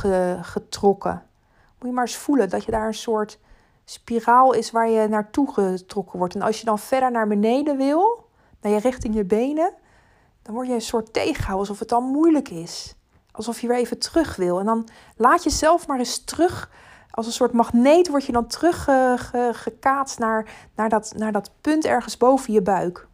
getrokken. 0.43 1.23
Moet 1.79 1.87
je 1.89 1.93
maar 1.93 2.05
eens 2.05 2.15
voelen 2.15 2.49
dat 2.49 2.63
je 2.65 2.71
daar 2.71 2.87
een 2.87 2.93
soort 2.93 3.39
spiraal 3.85 4.53
is 4.53 4.71
waar 4.71 4.89
je 4.89 5.07
naartoe 5.07 5.53
getrokken 5.53 6.19
wordt. 6.19 6.35
En 6.35 6.41
als 6.41 6.59
je 6.59 6.65
dan 6.65 6.79
verder 6.79 7.11
naar 7.11 7.27
beneden 7.27 7.77
wil, 7.77 8.28
naar 8.61 8.71
je 8.71 8.79
richting 8.79 9.15
je 9.15 9.25
benen, 9.25 9.73
dan 10.41 10.53
word 10.53 10.67
je 10.67 10.73
een 10.73 10.81
soort 10.81 11.13
tegenhouden, 11.13 11.59
alsof 11.59 11.79
het 11.79 11.89
dan 11.89 12.03
moeilijk 12.03 12.49
is. 12.49 12.95
Alsof 13.31 13.61
je 13.61 13.67
weer 13.67 13.77
even 13.77 13.99
terug 13.99 14.35
wil. 14.35 14.59
En 14.59 14.65
dan 14.65 14.87
laat 15.15 15.43
jezelf 15.43 15.87
maar 15.87 15.99
eens 15.99 16.23
terug. 16.23 16.71
Als 17.11 17.25
een 17.25 17.31
soort 17.31 17.53
magneet 17.53 18.07
word 18.07 18.25
je 18.25 18.31
dan 18.31 18.47
teruggekaatst 18.47 20.19
naar, 20.19 20.69
naar, 20.75 20.89
dat, 20.89 21.13
naar 21.17 21.31
dat 21.31 21.51
punt 21.61 21.85
ergens 21.85 22.17
boven 22.17 22.53
je 22.53 22.61
buik. 22.61 23.07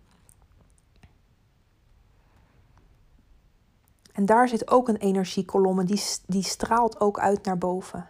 En 4.14 4.26
daar 4.26 4.48
zit 4.48 4.70
ook 4.70 4.88
een 4.88 4.98
energiekolom 4.98 5.80
en 5.80 5.86
die, 5.86 6.02
die 6.26 6.44
straalt 6.44 7.00
ook 7.00 7.20
uit 7.20 7.46
naar 7.46 7.58
boven. 7.58 8.10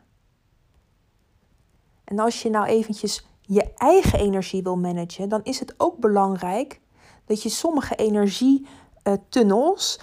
En 2.04 2.20
als 2.20 2.42
je 2.42 2.50
nou 2.50 2.66
eventjes 2.66 3.28
je 3.42 3.74
eigen 3.74 4.20
energie 4.20 4.64
wil 4.64 4.78
managen, 4.78 5.30
dan 5.30 5.44
is 5.44 5.60
het 5.60 5.74
ook 5.78 5.98
belangrijk 5.98 6.80
dat 7.26 7.44
je 7.44 7.50
sommige 7.50 7.96
energietunnels 7.96 10.00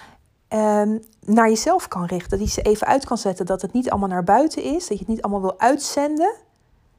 ehm, 0.49 0.99
naar 1.21 1.49
jezelf 1.49 1.89
kan 1.89 2.05
richten. 2.05 2.39
Dat 2.39 2.47
je 2.47 2.61
ze 2.61 2.63
even 2.63 2.87
uit 2.87 3.05
kan 3.05 3.19
zetten, 3.19 3.47
dat 3.47 3.63
het 3.63 3.73
niet 3.73 3.91
allemaal 3.91 4.09
naar 4.09 4.25
buiten 4.25 4.63
is, 4.63 4.89
dat 4.89 4.99
je 4.99 5.05
het 5.05 5.09
niet 5.09 5.23
allemaal 5.23 5.41
wil 5.41 5.61
uitzenden. 5.61 6.35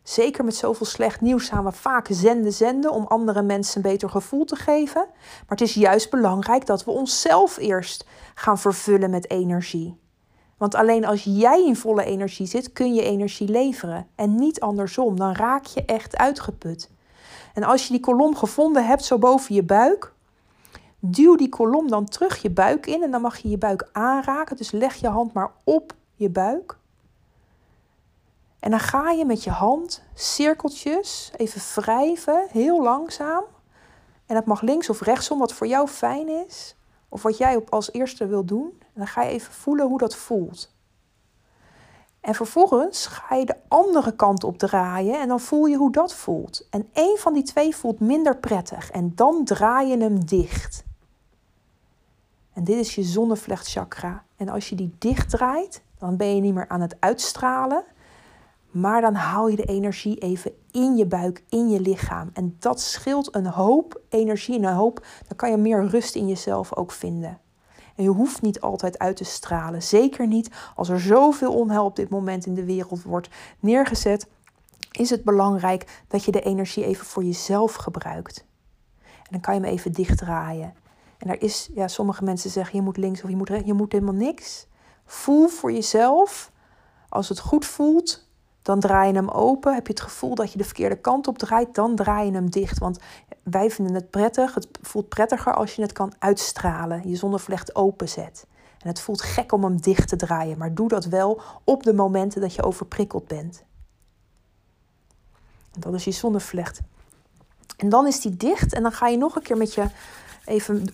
Zeker 0.03 0.43
met 0.43 0.55
zoveel 0.55 0.85
slecht 0.85 1.21
nieuws 1.21 1.49
gaan 1.49 1.63
we 1.63 1.71
vaak 1.71 2.07
zenden, 2.09 2.53
zenden 2.53 2.91
om 2.91 3.05
andere 3.05 3.41
mensen 3.41 3.75
een 3.75 3.91
beter 3.91 4.09
gevoel 4.09 4.45
te 4.45 4.55
geven. 4.55 5.05
Maar 5.11 5.57
het 5.57 5.61
is 5.61 5.73
juist 5.73 6.09
belangrijk 6.09 6.65
dat 6.65 6.85
we 6.85 6.91
onszelf 6.91 7.57
eerst 7.57 8.05
gaan 8.35 8.59
vervullen 8.59 9.09
met 9.09 9.29
energie. 9.29 10.01
Want 10.57 10.75
alleen 10.75 11.05
als 11.05 11.23
jij 11.23 11.65
in 11.65 11.75
volle 11.75 12.03
energie 12.03 12.47
zit, 12.47 12.73
kun 12.73 12.93
je 12.93 13.01
energie 13.01 13.49
leveren. 13.49 14.07
En 14.15 14.35
niet 14.35 14.59
andersom, 14.59 15.17
dan 15.17 15.35
raak 15.35 15.65
je 15.65 15.85
echt 15.85 16.17
uitgeput. 16.17 16.89
En 17.53 17.63
als 17.63 17.87
je 17.87 17.93
die 17.93 17.99
kolom 17.99 18.35
gevonden 18.35 18.85
hebt, 18.85 19.05
zo 19.05 19.17
boven 19.17 19.55
je 19.55 19.63
buik, 19.63 20.12
duw 21.05 21.35
die 21.35 21.49
kolom 21.49 21.87
dan 21.87 22.05
terug 22.05 22.41
je 22.41 22.49
buik 22.49 22.85
in. 22.85 23.03
En 23.03 23.11
dan 23.11 23.21
mag 23.21 23.37
je 23.37 23.49
je 23.49 23.57
buik 23.57 23.89
aanraken. 23.91 24.57
Dus 24.57 24.71
leg 24.71 24.95
je 24.95 25.07
hand 25.07 25.33
maar 25.33 25.51
op 25.63 25.93
je 26.15 26.29
buik. 26.29 26.77
En 28.59 28.71
dan 28.71 28.79
ga 28.79 29.11
je 29.11 29.25
met 29.25 29.43
je 29.43 29.49
hand 29.49 30.03
cirkeltjes 30.13 31.31
even 31.37 31.81
wrijven, 31.81 32.47
heel 32.49 32.81
langzaam. 32.81 33.43
En 34.25 34.35
dat 34.35 34.45
mag 34.45 34.61
links 34.61 34.89
of 34.89 35.01
rechtsom, 35.01 35.39
wat 35.39 35.53
voor 35.53 35.67
jou 35.67 35.87
fijn 35.87 36.27
is. 36.47 36.75
Of 37.09 37.21
wat 37.21 37.37
jij 37.37 37.63
als 37.69 37.91
eerste 37.91 38.27
wil 38.27 38.45
doen. 38.45 38.73
En 38.79 38.93
dan 38.93 39.07
ga 39.07 39.23
je 39.23 39.29
even 39.29 39.53
voelen 39.53 39.87
hoe 39.87 39.97
dat 39.97 40.15
voelt. 40.15 40.73
En 42.23 42.35
vervolgens 42.35 43.05
ga 43.05 43.35
je 43.35 43.45
de 43.45 43.55
andere 43.67 44.15
kant 44.15 44.43
op 44.43 44.57
draaien 44.57 45.19
en 45.19 45.27
dan 45.27 45.39
voel 45.39 45.65
je 45.65 45.77
hoe 45.77 45.91
dat 45.91 46.13
voelt. 46.13 46.67
En 46.69 46.89
één 46.93 47.17
van 47.17 47.33
die 47.33 47.43
twee 47.43 47.75
voelt 47.75 47.99
minder 47.99 48.37
prettig 48.37 48.91
en 48.91 49.11
dan 49.15 49.43
draai 49.43 49.87
je 49.87 49.97
hem 49.97 50.25
dicht. 50.25 50.83
En 52.53 52.63
dit 52.63 52.77
is 52.77 52.95
je 52.95 53.03
zonnevlechtchakra. 53.03 54.23
En 54.35 54.49
als 54.49 54.69
je 54.69 54.75
die 54.75 54.95
dicht 54.97 55.29
draait, 55.29 55.83
dan 55.97 56.17
ben 56.17 56.35
je 56.35 56.41
niet 56.41 56.53
meer 56.53 56.67
aan 56.67 56.81
het 56.81 56.95
uitstralen, 56.99 57.83
maar 58.71 59.01
dan 59.01 59.13
haal 59.13 59.47
je 59.47 59.55
de 59.55 59.65
energie 59.65 60.17
even 60.17 60.51
in 60.71 60.95
je 60.95 61.05
buik, 61.05 61.43
in 61.49 61.69
je 61.69 61.79
lichaam. 61.79 62.29
En 62.33 62.55
dat 62.59 62.81
scheelt 62.81 63.35
een 63.35 63.45
hoop 63.45 64.01
energie 64.09 64.55
en 64.55 64.63
een 64.63 64.73
hoop. 64.73 65.05
Dan 65.27 65.37
kan 65.37 65.51
je 65.51 65.57
meer 65.57 65.87
rust 65.87 66.15
in 66.15 66.27
jezelf 66.27 66.75
ook 66.75 66.91
vinden. 66.91 67.39
En 67.95 68.03
je 68.03 68.09
hoeft 68.09 68.41
niet 68.41 68.61
altijd 68.61 68.99
uit 68.99 69.15
te 69.15 69.23
stralen. 69.23 69.83
Zeker 69.83 70.27
niet 70.27 70.51
als 70.75 70.89
er 70.89 70.99
zoveel 70.99 71.53
onheil 71.53 71.85
op 71.85 71.95
dit 71.95 72.09
moment 72.09 72.45
in 72.45 72.53
de 72.53 72.65
wereld 72.65 73.03
wordt 73.03 73.29
neergezet. 73.59 74.27
Is 74.91 75.09
het 75.09 75.23
belangrijk 75.23 76.03
dat 76.07 76.23
je 76.23 76.31
de 76.31 76.41
energie 76.41 76.85
even 76.85 77.05
voor 77.05 77.23
jezelf 77.23 77.73
gebruikt. 77.73 78.45
En 79.01 79.29
dan 79.29 79.39
kan 79.39 79.53
je 79.53 79.59
hem 79.59 79.69
even 79.69 79.91
dichtdraaien. 79.91 80.73
En 81.23 81.29
er 81.29 81.41
is, 81.41 81.69
ja, 81.73 81.87
sommige 81.87 82.23
mensen 82.23 82.49
zeggen 82.49 82.75
je 82.75 82.81
moet 82.81 82.97
links 82.97 83.23
of 83.23 83.29
je 83.29 83.35
moet 83.35 83.49
rechts. 83.49 83.67
Je 83.67 83.73
moet 83.73 83.91
helemaal 83.91 84.13
niks. 84.13 84.67
Voel 85.05 85.47
voor 85.47 85.71
jezelf. 85.71 86.51
Als 87.09 87.29
het 87.29 87.39
goed 87.39 87.65
voelt, 87.65 88.27
dan 88.61 88.79
draai 88.79 89.07
je 89.07 89.13
hem 89.13 89.29
open. 89.29 89.73
Heb 89.73 89.87
je 89.87 89.93
het 89.93 90.01
gevoel 90.01 90.35
dat 90.35 90.51
je 90.51 90.57
de 90.57 90.63
verkeerde 90.63 90.95
kant 90.95 91.27
op 91.27 91.37
draait, 91.37 91.75
dan 91.75 91.95
draai 91.95 92.25
je 92.25 92.31
hem 92.31 92.49
dicht. 92.49 92.79
Want 92.79 92.99
wij 93.43 93.71
vinden 93.71 93.93
het 93.93 94.09
prettig. 94.09 94.53
Het 94.53 94.67
voelt 94.81 95.09
prettiger 95.09 95.53
als 95.53 95.75
je 95.75 95.81
het 95.81 95.91
kan 95.91 96.13
uitstralen. 96.19 97.09
Je 97.09 97.15
zonnevlecht 97.15 97.75
openzet. 97.75 98.45
En 98.79 98.87
het 98.87 98.99
voelt 98.99 99.21
gek 99.21 99.51
om 99.51 99.63
hem 99.63 99.81
dicht 99.81 100.07
te 100.07 100.15
draaien. 100.15 100.57
Maar 100.57 100.73
doe 100.73 100.87
dat 100.87 101.05
wel 101.05 101.41
op 101.63 101.83
de 101.83 101.93
momenten 101.93 102.41
dat 102.41 102.55
je 102.55 102.63
overprikkeld 102.63 103.27
bent. 103.27 103.63
En 105.73 105.81
dat 105.81 105.93
is 105.93 106.03
je 106.03 106.11
zonnevlecht. 106.11 106.79
En 107.77 107.89
dan 107.89 108.07
is 108.07 108.19
die 108.19 108.37
dicht. 108.37 108.73
En 108.73 108.81
dan 108.81 108.91
ga 108.91 109.07
je 109.07 109.17
nog 109.17 109.35
een 109.35 109.41
keer 109.41 109.57
met 109.57 109.73
je 109.73 109.85
even 110.45 110.85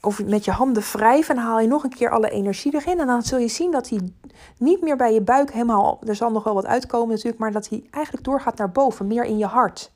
over, 0.00 0.24
met 0.24 0.44
je 0.44 0.50
handen 0.50 0.82
wrijven. 0.82 1.36
En 1.36 1.42
haal 1.42 1.60
je 1.60 1.68
nog 1.68 1.84
een 1.84 1.94
keer 1.94 2.10
alle 2.10 2.30
energie 2.30 2.74
erin. 2.74 3.00
En 3.00 3.06
dan 3.06 3.22
zul 3.22 3.38
je 3.38 3.48
zien 3.48 3.70
dat 3.70 3.88
hij 3.88 4.12
niet 4.58 4.82
meer 4.82 4.96
bij 4.96 5.12
je 5.12 5.20
buik 5.20 5.52
helemaal. 5.52 6.00
Er 6.06 6.16
zal 6.16 6.30
nog 6.30 6.44
wel 6.44 6.54
wat 6.54 6.66
uitkomen 6.66 7.08
natuurlijk. 7.08 7.38
Maar 7.38 7.52
dat 7.52 7.68
hij 7.68 7.84
eigenlijk 7.90 8.24
doorgaat 8.24 8.58
naar 8.58 8.70
boven. 8.70 9.06
Meer 9.06 9.24
in 9.24 9.38
je 9.38 9.46
hart. 9.46 9.92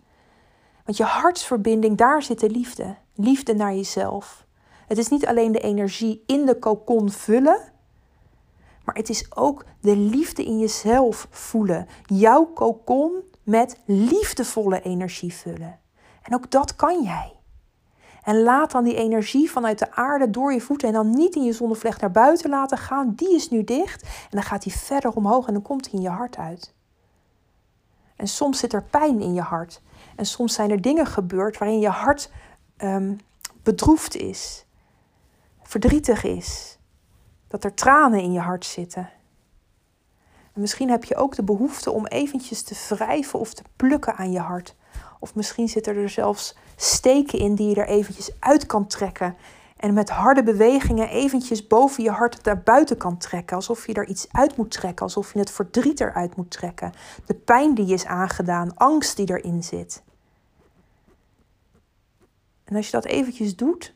Want 0.85 0.97
je 0.99 1.05
hartsverbinding, 1.05 1.97
daar 1.97 2.23
zit 2.23 2.41
de 2.41 2.51
liefde. 2.51 2.97
Liefde 3.15 3.55
naar 3.55 3.75
jezelf. 3.75 4.47
Het 4.87 4.99
is 4.99 5.09
niet 5.09 5.27
alleen 5.27 5.53
de 5.53 5.61
energie 5.61 6.23
in 6.27 6.47
de 6.47 6.59
kokon 6.59 7.11
vullen. 7.11 7.59
Maar 8.85 8.95
het 8.95 9.09
is 9.09 9.27
ook 9.35 9.65
de 9.81 9.97
liefde 9.97 10.45
in 10.45 10.59
jezelf 10.59 11.27
voelen. 11.31 11.87
Jouw 12.05 12.45
kokon 12.45 13.13
met 13.43 13.79
liefdevolle 13.85 14.83
energie 14.83 15.35
vullen. 15.35 15.79
En 16.23 16.35
ook 16.35 16.51
dat 16.51 16.77
kan 16.77 17.03
jij. 17.03 17.36
En 18.27 18.43
laat 18.43 18.71
dan 18.71 18.85
die 18.85 18.95
energie 18.95 19.51
vanuit 19.51 19.79
de 19.79 19.93
aarde 19.93 20.31
door 20.31 20.53
je 20.53 20.61
voeten 20.61 20.89
en 20.89 20.95
dan 20.95 21.11
niet 21.11 21.35
in 21.35 21.45
je 21.45 21.53
zonnevlecht 21.53 22.01
naar 22.01 22.11
buiten 22.11 22.51
laten 22.51 22.79
gaan. 22.79 23.13
Die 23.15 23.35
is 23.35 23.51
nu 23.51 23.65
dicht 23.65 24.03
en 24.03 24.31
dan 24.31 24.43
gaat 24.43 24.63
die 24.63 24.73
verder 24.73 25.11
omhoog 25.11 25.47
en 25.47 25.53
dan 25.53 25.63
komt 25.63 25.85
hij 25.85 25.95
in 25.95 26.01
je 26.01 26.09
hart 26.09 26.37
uit. 26.37 26.75
En 28.17 28.29
soms 28.29 28.59
zit 28.59 28.73
er 28.73 28.83
pijn 28.83 29.21
in 29.21 29.35
je 29.35 29.41
hart. 29.41 29.83
En 30.17 30.27
soms 30.27 30.55
zijn 30.55 30.71
er 30.71 30.81
dingen 30.81 31.07
gebeurd 31.07 31.59
waarin 31.59 31.79
je 31.79 31.89
hart 31.89 32.31
um, 32.79 33.21
bedroefd 33.63 34.17
is, 34.17 34.67
verdrietig 35.63 36.25
is, 36.25 36.79
dat 37.49 37.65
er 37.65 37.75
tranen 37.75 38.21
in 38.21 38.33
je 38.33 38.41
hart 38.41 38.65
zitten. 38.65 39.11
En 40.53 40.61
misschien 40.61 40.91
heb 40.91 41.05
je 41.05 41.17
ook 41.17 41.35
de 41.35 41.45
behoefte 41.45 41.91
om 41.91 42.07
eventjes 42.07 42.63
te 42.63 42.95
wrijven 42.95 43.39
of 43.39 43.55
te 43.55 43.63
plukken 43.77 44.17
aan 44.17 44.33
je 44.33 44.41
hart. 44.41 44.75
Of 45.27 45.35
misschien 45.35 45.69
zitten 45.69 45.97
er 45.97 46.09
zelfs 46.09 46.57
steken 46.77 47.39
in 47.39 47.55
die 47.55 47.69
je 47.69 47.75
er 47.75 47.89
eventjes 47.89 48.31
uit 48.39 48.67
kan 48.67 48.87
trekken. 48.87 49.37
En 49.77 49.95
met 49.95 50.11
harde 50.11 50.43
bewegingen 50.43 51.09
eventjes 51.09 51.67
boven 51.67 52.03
je 52.03 52.11
hart 52.11 52.45
naar 52.45 52.63
buiten 52.63 52.97
kan 52.97 53.19
trekken. 53.19 53.57
Alsof 53.57 53.87
je 53.87 53.95
er 53.95 54.07
iets 54.07 54.27
uit 54.33 54.57
moet 54.57 54.71
trekken. 54.71 55.03
Alsof 55.03 55.33
je 55.33 55.39
het 55.39 55.51
verdriet 55.51 56.01
eruit 56.01 56.37
moet 56.37 56.51
trekken. 56.51 56.93
De 57.25 57.35
pijn 57.35 57.75
die 57.75 57.87
je 57.87 57.95
is 57.95 58.07
aangedaan. 58.07 58.77
Angst 58.77 59.17
die 59.17 59.29
erin 59.29 59.63
zit. 59.63 60.03
En 62.65 62.77
als 62.77 62.87
je 62.87 62.93
dat 62.93 63.05
eventjes 63.05 63.57
doet, 63.57 63.95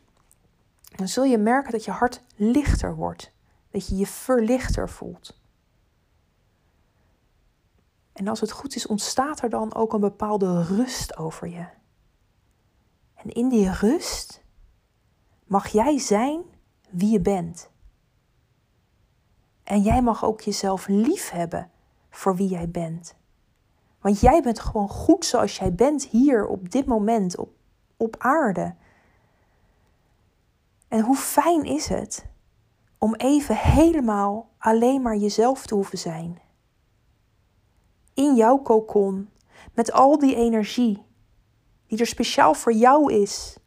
dan 0.96 1.08
zul 1.08 1.24
je 1.24 1.38
merken 1.38 1.72
dat 1.72 1.84
je 1.84 1.90
hart 1.90 2.20
lichter 2.36 2.94
wordt. 2.94 3.32
Dat 3.70 3.88
je 3.88 3.96
je 3.96 4.06
verlichter 4.06 4.88
voelt. 4.88 5.39
En 8.20 8.28
als 8.28 8.40
het 8.40 8.50
goed 8.50 8.74
is, 8.74 8.86
ontstaat 8.86 9.42
er 9.42 9.50
dan 9.50 9.74
ook 9.74 9.92
een 9.92 10.00
bepaalde 10.00 10.62
rust 10.62 11.16
over 11.16 11.48
je. 11.48 11.66
En 13.14 13.30
in 13.30 13.48
die 13.48 13.70
rust 13.70 14.42
mag 15.44 15.68
jij 15.68 15.98
zijn 15.98 16.42
wie 16.90 17.10
je 17.10 17.20
bent. 17.20 17.70
En 19.62 19.80
jij 19.80 20.02
mag 20.02 20.24
ook 20.24 20.40
jezelf 20.40 20.86
lief 20.88 21.30
hebben 21.30 21.70
voor 22.10 22.36
wie 22.36 22.48
jij 22.48 22.70
bent. 22.70 23.14
Want 24.00 24.20
jij 24.20 24.42
bent 24.42 24.60
gewoon 24.60 24.88
goed 24.88 25.24
zoals 25.24 25.58
jij 25.58 25.74
bent 25.74 26.06
hier 26.06 26.46
op 26.46 26.70
dit 26.70 26.86
moment 26.86 27.36
op, 27.36 27.50
op 27.96 28.16
aarde. 28.18 28.74
En 30.88 31.00
hoe 31.00 31.16
fijn 31.16 31.64
is 31.64 31.88
het 31.88 32.26
om 32.98 33.14
even 33.14 33.56
helemaal 33.56 34.50
alleen 34.58 35.02
maar 35.02 35.16
jezelf 35.16 35.66
te 35.66 35.74
hoeven 35.74 35.98
zijn 35.98 36.48
in 38.20 38.34
jouw 38.34 38.58
kokon, 38.58 39.30
met 39.74 39.92
al 39.92 40.18
die 40.18 40.34
energie 40.34 41.04
die 41.86 41.98
er 41.98 42.06
speciaal 42.06 42.54
voor 42.54 42.72
jou 42.72 43.12
is. 43.12 43.58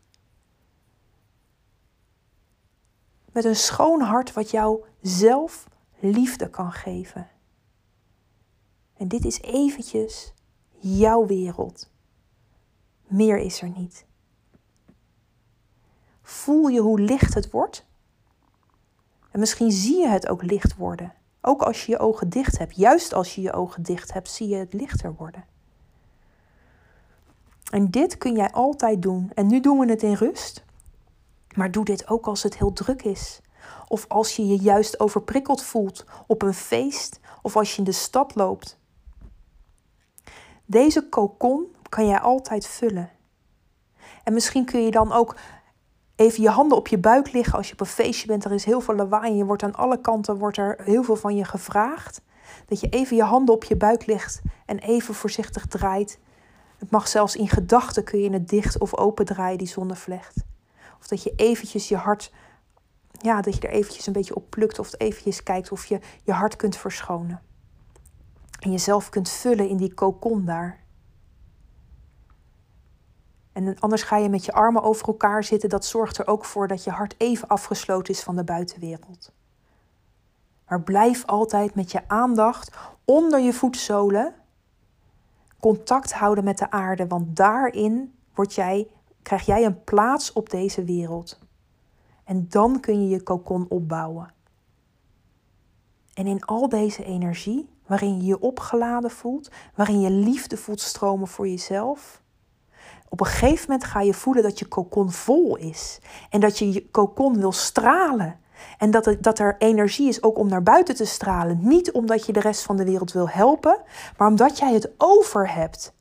Met 3.32 3.46
een 3.46 3.56
schoon 3.56 4.02
hart 4.02 4.34
wat 4.34 4.52
jou 4.52 4.86
zelf 5.02 5.68
liefde 6.00 6.50
kan 6.50 6.72
geven. 6.72 7.30
En 8.94 9.08
dit 9.08 9.26
is 9.26 9.42
eventjes 9.42 10.34
jouw 10.80 11.26
wereld. 11.26 11.89
Meer 13.08 13.38
is 13.38 13.62
er 13.62 13.70
niet. 13.70 14.06
Voel 16.22 16.68
je 16.68 16.80
hoe 16.80 17.00
licht 17.00 17.34
het 17.34 17.52
wordt? 17.52 17.86
En 19.32 19.39
misschien 19.39 19.72
zie 19.72 19.98
je 19.98 20.08
het 20.08 20.28
ook 20.28 20.44
licht 20.44 20.76
worden. 20.76 21.13
Ook 21.46 21.62
als 21.62 21.86
je 21.86 21.92
je 21.92 22.00
ogen 22.00 22.30
dicht 22.30 22.58
hebt. 22.58 22.76
Juist 22.76 23.14
als 23.14 23.36
je 23.36 23.42
je 23.42 23.54
ogen 23.54 23.84
dicht 23.84 24.14
hebt, 24.14 24.30
zie 24.30 24.48
je 24.48 24.56
het 24.56 24.74
lichter 24.74 25.16
worden. 25.16 25.46
En 27.72 27.92
dit 27.92 28.18
kun 28.18 28.36
jij 28.36 28.52
altijd 28.52 29.02
doen. 29.02 29.32
En 29.34 29.48
nu 29.48 29.60
doen 29.60 29.80
we 29.80 29.90
het 29.90 30.04
in 30.04 30.14
rust. 30.14 30.64
Maar 31.56 31.72
doe 31.72 31.86
dit 31.86 32.08
ook 32.08 32.28
als 32.28 32.44
het 32.44 32.58
heel 32.58 32.74
druk 32.74 33.04
is. 33.04 33.42
Of 33.88 34.06
als 34.08 34.36
je 34.36 34.48
je 34.48 34.58
juist 34.58 35.00
overprikkeld 35.00 35.64
voelt 35.64 36.06
op 36.28 36.42
een 36.42 36.54
feest 36.54 37.20
of 37.42 37.56
als 37.56 37.72
je 37.72 37.78
in 37.78 37.84
de 37.84 37.92
stad 37.92 38.36
loopt. 38.36 38.80
Deze 40.66 41.10
kokon 41.10 41.76
kan 41.90 42.08
jij 42.08 42.20
altijd 42.20 42.68
vullen. 42.68 43.10
En 44.24 44.34
misschien 44.34 44.66
kun 44.66 44.84
je 44.84 44.92
dan 44.92 45.12
ook 45.12 45.36
even 46.15 46.41
je 46.41 46.49
handen 46.49 46.78
op 46.78 46.88
je 46.88 46.97
buik 46.97 47.32
liggen 47.32 47.58
als 47.58 47.67
je 47.67 47.73
op 47.73 47.80
een 47.80 47.86
feestje 47.86 48.28
bent. 48.28 48.45
Er 48.45 48.52
is 48.52 48.65
heel 48.65 48.82
veel 48.82 48.95
lawaai 48.95 49.32
en 49.32 49.38
je 49.38 49.45
wordt 49.45 49.63
aan 49.63 49.76
alle 49.76 50.02
kanten 50.02 50.38
wordt 50.38 50.58
er 50.58 50.80
heel 50.84 51.04
veel 51.04 51.15
van 51.15 51.36
je 51.36 51.45
gevraagd. 51.45 52.21
Dat 52.65 52.80
je 52.80 52.89
even 52.89 53.15
je 53.15 53.23
handen 53.23 53.56
op 53.56 53.63
je 53.63 53.78
buik 53.78 54.06
legt 54.06 54.41
en 54.65 54.80
even 54.80 55.13
voorzichtig 55.13 55.65
draait. 55.65 56.19
Het 56.78 56.91
mag 56.91 57.08
zelfs 57.08 57.36
in 57.36 57.49
gedachten 57.49 58.04
kun 58.04 58.19
je 58.19 58.30
het 58.30 58.49
dicht 58.49 58.80
of 58.80 58.97
open 58.97 59.26
draaien, 59.26 59.58
die 59.58 59.67
zonnevlecht. 59.67 60.43
Of 60.99 61.08
dat 61.08 61.23
je 61.23 61.34
eventjes 61.36 61.88
je 61.88 61.95
hart, 61.95 62.32
ja, 63.12 63.41
dat 63.41 63.56
je 63.56 63.62
er 63.62 63.73
eventjes 63.73 64.08
een 64.08 64.13
beetje 64.13 64.36
op 64.36 64.49
plukt 64.49 64.80
of 64.80 64.93
eventjes 64.97 65.43
kijkt 65.43 65.71
of 65.71 65.86
je 65.86 65.99
je 66.23 66.32
hart 66.32 66.56
kunt 66.56 66.78
verschonen. 66.78 67.41
En 68.60 68.71
jezelf 68.71 69.10
kunt 69.10 69.30
vullen 69.30 69.67
in 69.67 69.78
die 69.78 69.93
kokon 69.93 70.45
daar. 70.45 70.83
En 73.54 73.80
anders 73.80 74.04
ga 74.04 74.18
je 74.18 74.30
met 74.30 74.46
je 74.46 74.54
armen 74.54 74.84
over 74.84 75.08
elkaar 75.08 75.44
zitten. 75.44 75.70
Dat 75.70 75.86
zorgt 75.86 76.18
er 76.18 76.28
ook 76.28 76.46
voor 76.46 76.68
dat 76.68 76.84
je 76.84 76.89
hart 76.89 77.16
even 77.18 77.48
afgesloten 77.48 78.13
is 78.13 78.24
van 78.24 78.36
de 78.36 78.44
buitenwereld. 78.44 79.32
Maar 80.68 80.82
blijf 80.82 81.26
altijd 81.26 81.76
met 81.76 81.92
je 81.92 82.08
aandacht 82.08 82.78
onder 83.06 83.39
je 83.39 83.54
voetzolen 83.54 84.36
contact 85.60 86.13
houden 86.13 86.44
met 86.44 86.58
de 86.58 86.72
aarde, 86.72 87.08
want 87.08 87.36
daarin 87.36 88.13
word 88.34 88.54
jij, 88.54 88.88
krijg 89.22 89.46
jij 89.46 89.66
een 89.66 89.84
plaats 89.84 90.34
op 90.34 90.50
deze 90.50 90.84
wereld. 90.84 91.39
En 92.24 92.46
dan 92.50 92.80
kun 92.80 93.02
je 93.02 93.08
je 93.08 93.24
kokon 93.24 93.66
opbouwen. 93.70 94.34
En 96.13 96.28
in 96.28 96.46
al 96.46 96.70
deze 96.70 97.04
energie, 97.04 97.70
waarin 97.88 98.18
je 98.18 98.26
je 98.26 98.39
opgeladen 98.39 99.12
voelt, 99.12 99.52
waarin 99.76 100.00
je 100.00 100.10
liefde 100.10 100.58
voelt 100.58 100.80
stromen 100.80 101.28
voor 101.28 101.48
jezelf, 101.48 102.23
op 103.13 103.19
een 103.19 103.26
gegeven 103.26 103.65
moment 103.67 103.84
ga 103.89 104.02
je 104.02 104.13
voelen 104.13 104.43
dat 104.43 104.60
je 104.60 104.65
kokon 104.65 105.12
vol 105.12 105.58
is. 105.58 105.99
En 106.30 106.39
dat 106.39 106.58
je 106.58 106.71
je 106.71 106.89
kokon 106.89 107.39
wil 107.39 107.52
stralen. 107.52 108.39
En 108.78 108.91
dat, 108.91 109.15
dat 109.19 109.39
er 109.39 109.56
energie 109.58 110.08
is 110.08 110.23
ook 110.23 110.38
om 110.38 110.47
naar 110.47 110.63
buiten 110.63 110.95
te 110.95 111.06
stralen. 111.06 111.60
Niet 111.62 111.91
omdat 111.91 112.26
je 112.26 112.34
de 112.34 112.39
rest 112.39 112.62
van 112.62 112.78
de 112.78 112.86
wereld 112.86 113.12
wil 113.12 113.30
helpen, 113.30 113.82
maar 114.17 114.28
omdat 114.28 114.58
jij 114.58 114.73
het 114.73 114.89
over 114.97 115.54
hebt. 115.54 115.93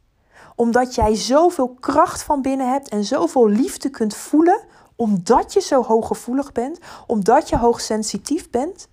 Omdat 0.55 0.94
jij 0.94 1.14
zoveel 1.14 1.68
kracht 1.81 2.22
van 2.22 2.42
binnen 2.42 2.70
hebt 2.70 2.88
en 2.88 3.05
zoveel 3.05 3.48
liefde 3.48 3.90
kunt 3.90 4.14
voelen, 4.14 4.61
omdat 4.96 5.53
je 5.53 5.61
zo 5.61 5.83
hooggevoelig 5.83 6.53
bent, 6.53 6.79
omdat 7.07 7.48
je 7.48 7.57
hoogsensitief 7.57 8.51
bent. 8.51 8.88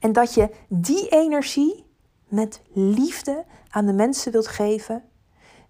En 0.00 0.12
dat 0.12 0.34
je 0.34 0.50
die 0.68 1.08
energie 1.08 1.86
met 2.28 2.62
liefde 2.72 3.44
aan 3.70 3.86
de 3.86 3.92
mensen 3.92 4.32
wilt 4.32 4.48
geven 4.48 5.04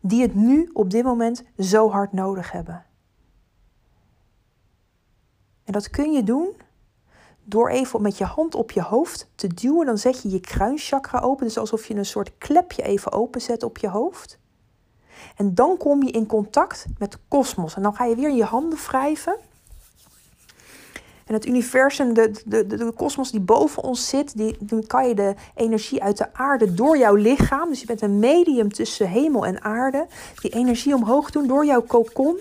die 0.07 0.23
het 0.23 0.35
nu 0.35 0.71
op 0.73 0.91
dit 0.91 1.05
moment 1.05 1.43
zo 1.59 1.91
hard 1.91 2.13
nodig 2.13 2.53
hebben. 2.53 2.85
En 5.65 5.73
dat 5.73 5.91
kun 5.91 6.13
je 6.13 6.23
doen 6.23 6.57
door 7.45 7.69
even 7.69 8.03
met 8.03 8.19
je 8.19 8.25
hand 8.25 8.55
op 8.55 8.71
je 8.71 8.83
hoofd 8.83 9.31
te 9.35 9.47
duwen. 9.47 9.87
Dan 9.87 9.99
zet 9.99 10.23
je 10.23 10.31
je 10.31 10.41
kruinchakra 10.41 11.21
open. 11.21 11.47
Dus 11.47 11.59
alsof 11.59 11.87
je 11.87 11.95
een 11.95 12.07
soort 12.07 12.39
klepje 12.39 12.83
even 12.83 13.13
openzet 13.13 13.63
op 13.63 13.79
je 13.79 13.89
hoofd. 13.89 14.39
En 15.37 15.55
dan 15.55 15.77
kom 15.77 16.03
je 16.03 16.11
in 16.11 16.27
contact 16.27 16.87
met 16.99 17.13
de 17.13 17.19
kosmos. 17.29 17.75
En 17.75 17.83
dan 17.83 17.95
ga 17.95 18.05
je 18.05 18.17
weer 18.17 18.33
je 18.33 18.45
handen 18.45 18.79
wrijven. 18.79 19.37
En 21.25 21.35
het 21.35 21.47
universum, 21.47 22.15
de, 22.15 22.31
de, 22.47 22.67
de, 22.67 22.77
de 22.77 22.93
kosmos 22.93 23.31
die 23.31 23.41
boven 23.41 23.83
ons 23.83 24.09
zit, 24.09 24.37
die, 24.37 24.57
dan 24.61 24.87
kan 24.87 25.09
je 25.09 25.15
de 25.15 25.35
energie 25.55 26.03
uit 26.03 26.19
de 26.19 26.35
aarde 26.35 26.75
door 26.75 26.99
jouw 26.99 27.15
lichaam. 27.15 27.69
Dus 27.69 27.81
je 27.81 27.87
bent 27.87 28.03
een 28.03 28.19
medium 28.19 28.73
tussen 28.73 29.09
hemel 29.09 29.47
en 29.47 29.63
aarde. 29.63 30.07
Die 30.41 30.51
energie 30.51 30.95
omhoog 30.95 31.31
doen 31.31 31.47
door 31.47 31.65
jouw 31.65 31.83
kokon. 31.83 32.41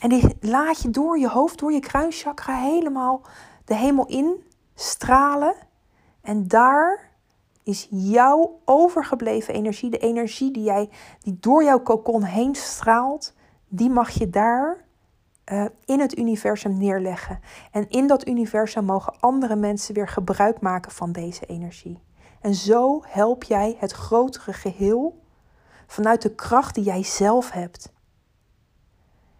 En 0.00 0.08
die 0.08 0.36
laat 0.40 0.82
je 0.82 0.90
door 0.90 1.18
je 1.18 1.28
hoofd, 1.28 1.58
door 1.58 1.72
je 1.72 1.80
kruinchakra 1.80 2.54
helemaal 2.54 3.22
de 3.64 3.74
hemel 3.74 4.06
in 4.06 4.44
stralen. 4.74 5.54
En 6.22 6.48
daar 6.48 7.10
is 7.62 7.86
jouw 7.90 8.60
overgebleven 8.64 9.54
energie, 9.54 9.90
de 9.90 9.98
energie 9.98 10.50
die, 10.50 10.62
jij, 10.62 10.88
die 11.20 11.36
door 11.40 11.64
jouw 11.64 11.80
kokon 11.80 12.22
heen 12.22 12.54
straalt, 12.54 13.32
die 13.68 13.90
mag 13.90 14.10
je 14.10 14.30
daar 14.30 14.85
uh, 15.52 15.64
in 15.84 16.00
het 16.00 16.18
universum 16.18 16.78
neerleggen. 16.78 17.40
En 17.70 17.88
in 17.88 18.06
dat 18.06 18.28
universum 18.28 18.84
mogen 18.84 19.20
andere 19.20 19.56
mensen 19.56 19.94
weer 19.94 20.08
gebruik 20.08 20.60
maken 20.60 20.92
van 20.92 21.12
deze 21.12 21.46
energie. 21.46 21.98
En 22.40 22.54
zo 22.54 23.02
help 23.06 23.42
jij 23.42 23.76
het 23.78 23.92
grotere 23.92 24.52
geheel 24.52 25.22
vanuit 25.86 26.22
de 26.22 26.34
kracht 26.34 26.74
die 26.74 26.84
jij 26.84 27.02
zelf 27.02 27.50
hebt. 27.50 27.92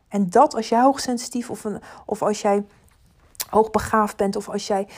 En 0.09 0.31
dat 0.31 0.55
als 0.55 0.69
jij 0.69 0.81
hoogsensitief 0.81 1.51
of, 1.51 1.65
een, 1.65 1.81
of 2.07 2.23
als 2.23 2.43
jij 2.43 2.67
hoogbegaafd 3.51 4.17
bent 4.17 4.37
of 4.37 4.49
als 4.49 4.67
jij 4.67 4.89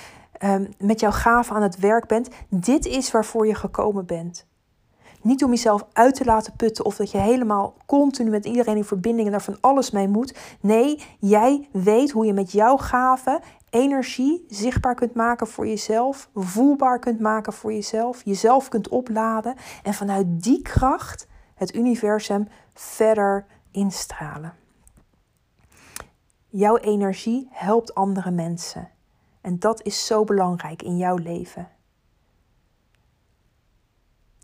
um, 0.42 0.68
met 0.78 1.00
jouw 1.00 1.10
gaven 1.10 1.56
aan 1.56 1.62
het 1.62 1.78
werk 1.78 2.06
bent, 2.06 2.28
dit 2.48 2.86
is 2.86 3.10
waarvoor 3.10 3.46
je 3.46 3.54
gekomen 3.54 4.06
bent. 4.06 4.47
Niet 5.22 5.44
om 5.44 5.50
jezelf 5.50 5.86
uit 5.92 6.14
te 6.14 6.24
laten 6.24 6.52
putten 6.56 6.84
of 6.84 6.96
dat 6.96 7.10
je 7.10 7.18
helemaal 7.18 7.74
continu 7.86 8.30
met 8.30 8.44
iedereen 8.44 8.76
in 8.76 8.84
verbinding 8.84 9.26
en 9.26 9.32
daar 9.32 9.42
van 9.42 9.58
alles 9.60 9.90
mee 9.90 10.08
moet. 10.08 10.34
Nee, 10.60 11.02
jij 11.18 11.68
weet 11.72 12.10
hoe 12.10 12.26
je 12.26 12.32
met 12.32 12.52
jouw 12.52 12.76
gaven 12.76 13.40
energie 13.70 14.44
zichtbaar 14.48 14.94
kunt 14.94 15.14
maken 15.14 15.46
voor 15.46 15.66
jezelf, 15.66 16.30
voelbaar 16.34 16.98
kunt 16.98 17.20
maken 17.20 17.52
voor 17.52 17.72
jezelf, 17.72 18.24
jezelf 18.24 18.68
kunt 18.68 18.88
opladen 18.88 19.54
en 19.82 19.94
vanuit 19.94 20.42
die 20.42 20.62
kracht 20.62 21.26
het 21.54 21.74
universum 21.74 22.48
verder 22.74 23.46
instralen. 23.70 24.52
Jouw 26.48 26.76
energie 26.76 27.48
helpt 27.50 27.94
andere 27.94 28.30
mensen. 28.30 28.90
En 29.40 29.58
dat 29.58 29.82
is 29.82 30.06
zo 30.06 30.24
belangrijk 30.24 30.82
in 30.82 30.96
jouw 30.96 31.16
leven. 31.16 31.68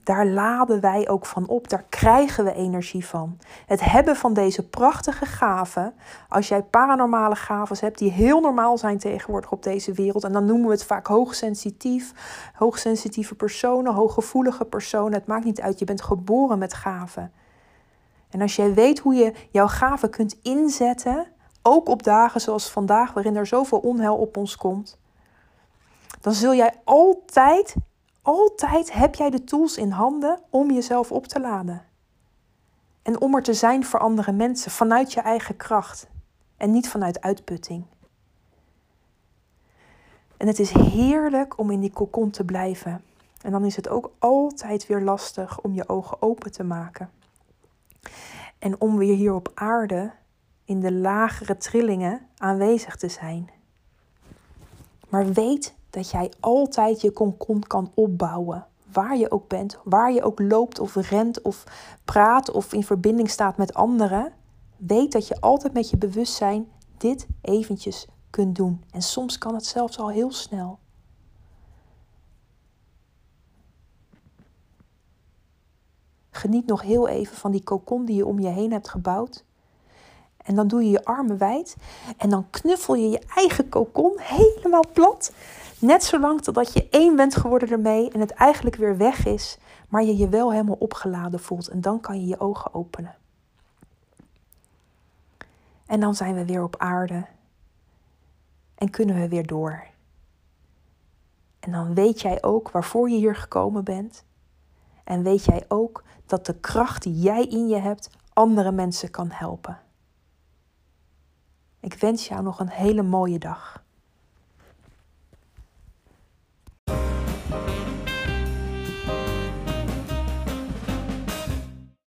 Daar 0.05 0.27
laden 0.27 0.81
wij 0.81 1.09
ook 1.09 1.27
van 1.27 1.49
op, 1.49 1.69
daar 1.69 1.85
krijgen 1.89 2.45
we 2.45 2.55
energie 2.55 3.07
van. 3.07 3.39
Het 3.67 3.85
hebben 3.85 4.17
van 4.17 4.35
deze 4.35 4.69
prachtige 4.69 5.27
gaven, 5.27 5.95
als 6.29 6.49
jij 6.49 6.63
paranormale 6.63 7.37
gaven 7.37 7.77
hebt 7.81 7.99
die 7.99 8.11
heel 8.11 8.41
normaal 8.41 8.79
zijn 8.79 8.99
tegenwoordig 8.99 9.53
op 9.53 9.63
deze 9.63 9.93
wereld, 9.93 10.25
en 10.25 10.33
dan 10.33 10.45
noemen 10.45 10.67
we 10.67 10.73
het 10.73 10.85
vaak 10.85 11.07
hoogsensitief, 11.07 12.13
hoogsensitieve 12.55 13.35
personen, 13.35 13.95
hooggevoelige 13.95 14.65
personen, 14.65 15.13
het 15.13 15.27
maakt 15.27 15.45
niet 15.45 15.61
uit, 15.61 15.79
je 15.79 15.85
bent 15.85 16.03
geboren 16.03 16.59
met 16.59 16.75
gaven. 16.75 17.33
En 18.31 18.41
als 18.41 18.57
jij 18.57 18.75
weet 18.75 18.99
hoe 18.99 19.15
je 19.15 19.33
jouw 19.51 19.69
gaven 19.69 20.11
kunt 20.11 20.37
inzetten, 20.43 21.27
ook 21.63 21.89
op 21.89 22.03
dagen 22.03 22.41
zoals 22.41 22.71
vandaag, 22.71 23.13
waarin 23.13 23.37
er 23.37 23.47
zoveel 23.47 23.79
onheil 23.79 24.17
op 24.17 24.37
ons 24.37 24.57
komt, 24.57 24.99
dan 26.21 26.33
zul 26.33 26.55
jij 26.55 26.75
altijd 26.85 27.75
altijd 28.25 28.93
heb 28.93 29.15
jij 29.15 29.31
de 29.31 29.45
tools 29.45 29.77
in 29.77 29.91
handen 29.91 30.41
om 30.51 30.71
jezelf 30.71 31.13
op 31.13 31.27
te 31.27 31.41
laden. 31.41 31.85
En 33.03 33.21
om 33.21 33.35
er 33.35 33.43
te 33.43 33.55
zijn 33.55 33.85
voor 33.85 34.01
andere 34.01 34.33
mensen 34.33 34.71
vanuit 34.71 35.13
je 35.13 35.21
eigen 35.21 35.57
kracht 35.57 36.09
en 36.57 36.71
niet 36.71 36.89
vanuit 36.89 37.21
uitputting. 37.21 37.85
En 40.37 40.47
het 40.47 40.59
is 40.59 40.71
heerlijk 40.71 41.59
om 41.59 41.71
in 41.71 41.81
die 41.81 41.93
kokon 41.93 42.31
te 42.31 42.45
blijven. 42.45 43.05
En 43.43 43.51
dan 43.51 43.65
is 43.65 43.77
het 43.77 43.89
ook 43.89 44.11
altijd 44.19 44.87
weer 44.87 45.01
lastig 45.01 45.61
om 45.61 45.75
je 45.75 45.89
ogen 45.89 46.23
open 46.23 46.53
te 46.53 46.65
maken. 46.65 47.11
En 48.59 48.81
om 48.81 48.97
weer 48.97 49.17
hier 49.17 49.35
op 49.35 49.51
aarde 49.55 50.13
in 50.65 50.81
de 50.81 50.93
lagere 50.93 51.57
trillingen 51.57 52.29
aanwezig 52.37 52.97
te 52.97 53.09
zijn. 53.09 53.51
Maar 55.09 55.33
weet 55.33 55.75
dat 55.95 56.11
jij 56.11 56.33
altijd 56.41 57.01
je 57.01 57.11
konkon 57.11 57.61
kan 57.61 57.93
opbouwen. 57.95 58.67
Waar 58.93 59.17
je 59.17 59.31
ook 59.31 59.49
bent, 59.49 59.79
waar 59.85 60.13
je 60.13 60.23
ook 60.23 60.41
loopt 60.41 60.79
of 60.79 60.95
rent 60.95 61.43
of 61.43 61.65
praat 62.05 62.51
of 62.51 62.73
in 62.73 62.85
verbinding 62.85 63.31
staat 63.31 63.57
met 63.57 63.75
anderen. 63.75 64.33
Weet 64.77 65.13
dat 65.13 65.29
je 65.29 65.41
altijd 65.41 65.73
met 65.73 65.91
je 65.91 65.97
bewustzijn 65.97 66.69
dit 66.97 67.27
eventjes 67.41 68.09
kunt 68.31 68.57
doen. 68.57 68.85
En 68.91 69.03
soms 69.03 69.39
kan 69.39 69.55
het 69.55 69.67
zelfs 69.67 69.99
al 69.99 70.11
heel 70.11 70.33
snel. 70.33 70.79
Geniet 76.31 76.67
nog 76.67 76.83
heel 76.83 77.09
even 77.09 77.37
van 77.37 77.51
die 77.51 77.63
kokon 77.65 78.05
die 78.05 78.17
je 78.17 78.27
om 78.27 78.39
je 78.41 78.49
heen 78.49 78.73
hebt 78.73 78.89
gebouwd. 78.89 79.45
En 80.45 80.55
dan 80.55 80.69
doe 80.69 80.85
je 80.85 80.91
je 80.91 81.05
armen 81.05 81.39
wijd. 81.39 81.77
En 82.17 82.31
dan 82.31 82.51
knuffel 82.51 82.95
je 82.95 83.11
je 83.11 83.23
eigen 83.35 83.69
kokon 83.69 84.13
helemaal 84.17 84.85
plat. 84.93 85.33
Net 85.79 86.05
zolang 86.05 86.43
totdat 86.43 86.73
je 86.73 86.89
één 86.89 87.17
bent 87.17 87.37
geworden 87.37 87.71
ermee 87.71 88.11
en 88.11 88.21
het 88.21 88.31
eigenlijk 88.31 88.77
weer 88.77 88.97
weg 88.97 89.27
is. 89.27 89.59
Maar 89.89 90.03
je 90.03 90.17
je 90.17 90.29
wel 90.29 90.53
helemaal 90.53 90.77
opgeladen 90.79 91.41
voelt. 91.41 91.69
En 91.69 91.81
dan 91.81 92.01
kan 92.01 92.21
je 92.21 92.27
je 92.27 92.41
ogen 92.41 92.75
openen. 92.75 93.15
En 95.87 96.01
dan 96.01 96.15
zijn 96.15 96.35
we 96.35 96.45
weer 96.45 96.63
op 96.63 96.77
aarde. 96.77 97.27
En 98.75 98.91
kunnen 98.91 99.21
we 99.21 99.29
weer 99.29 99.47
door. 99.47 99.85
En 101.61 101.73
dan 101.73 101.95
weet 101.95 102.21
jij 102.21 102.43
ook 102.43 102.71
waarvoor 102.71 103.11
je 103.11 103.17
hier 103.17 103.37
gekomen 103.37 103.85
bent. 103.85 104.25
En 105.05 105.23
weet 105.23 105.45
jij 105.45 105.65
ook 105.69 106.05
dat 106.27 106.47
de 106.47 106.55
kracht 106.55 107.03
die 107.03 107.19
jij 107.19 107.45
in 107.45 107.69
je 107.69 107.79
hebt 107.79 108.11
andere 108.33 108.73
mensen 108.73 109.11
kan 109.11 109.31
helpen. 109.31 109.81
Ik 111.81 111.95
wens 111.95 112.29
jou 112.29 112.43
nog 112.43 112.61
een 112.61 112.69
hele 112.69 113.03
mooie 113.03 113.39
dag. 113.39 113.84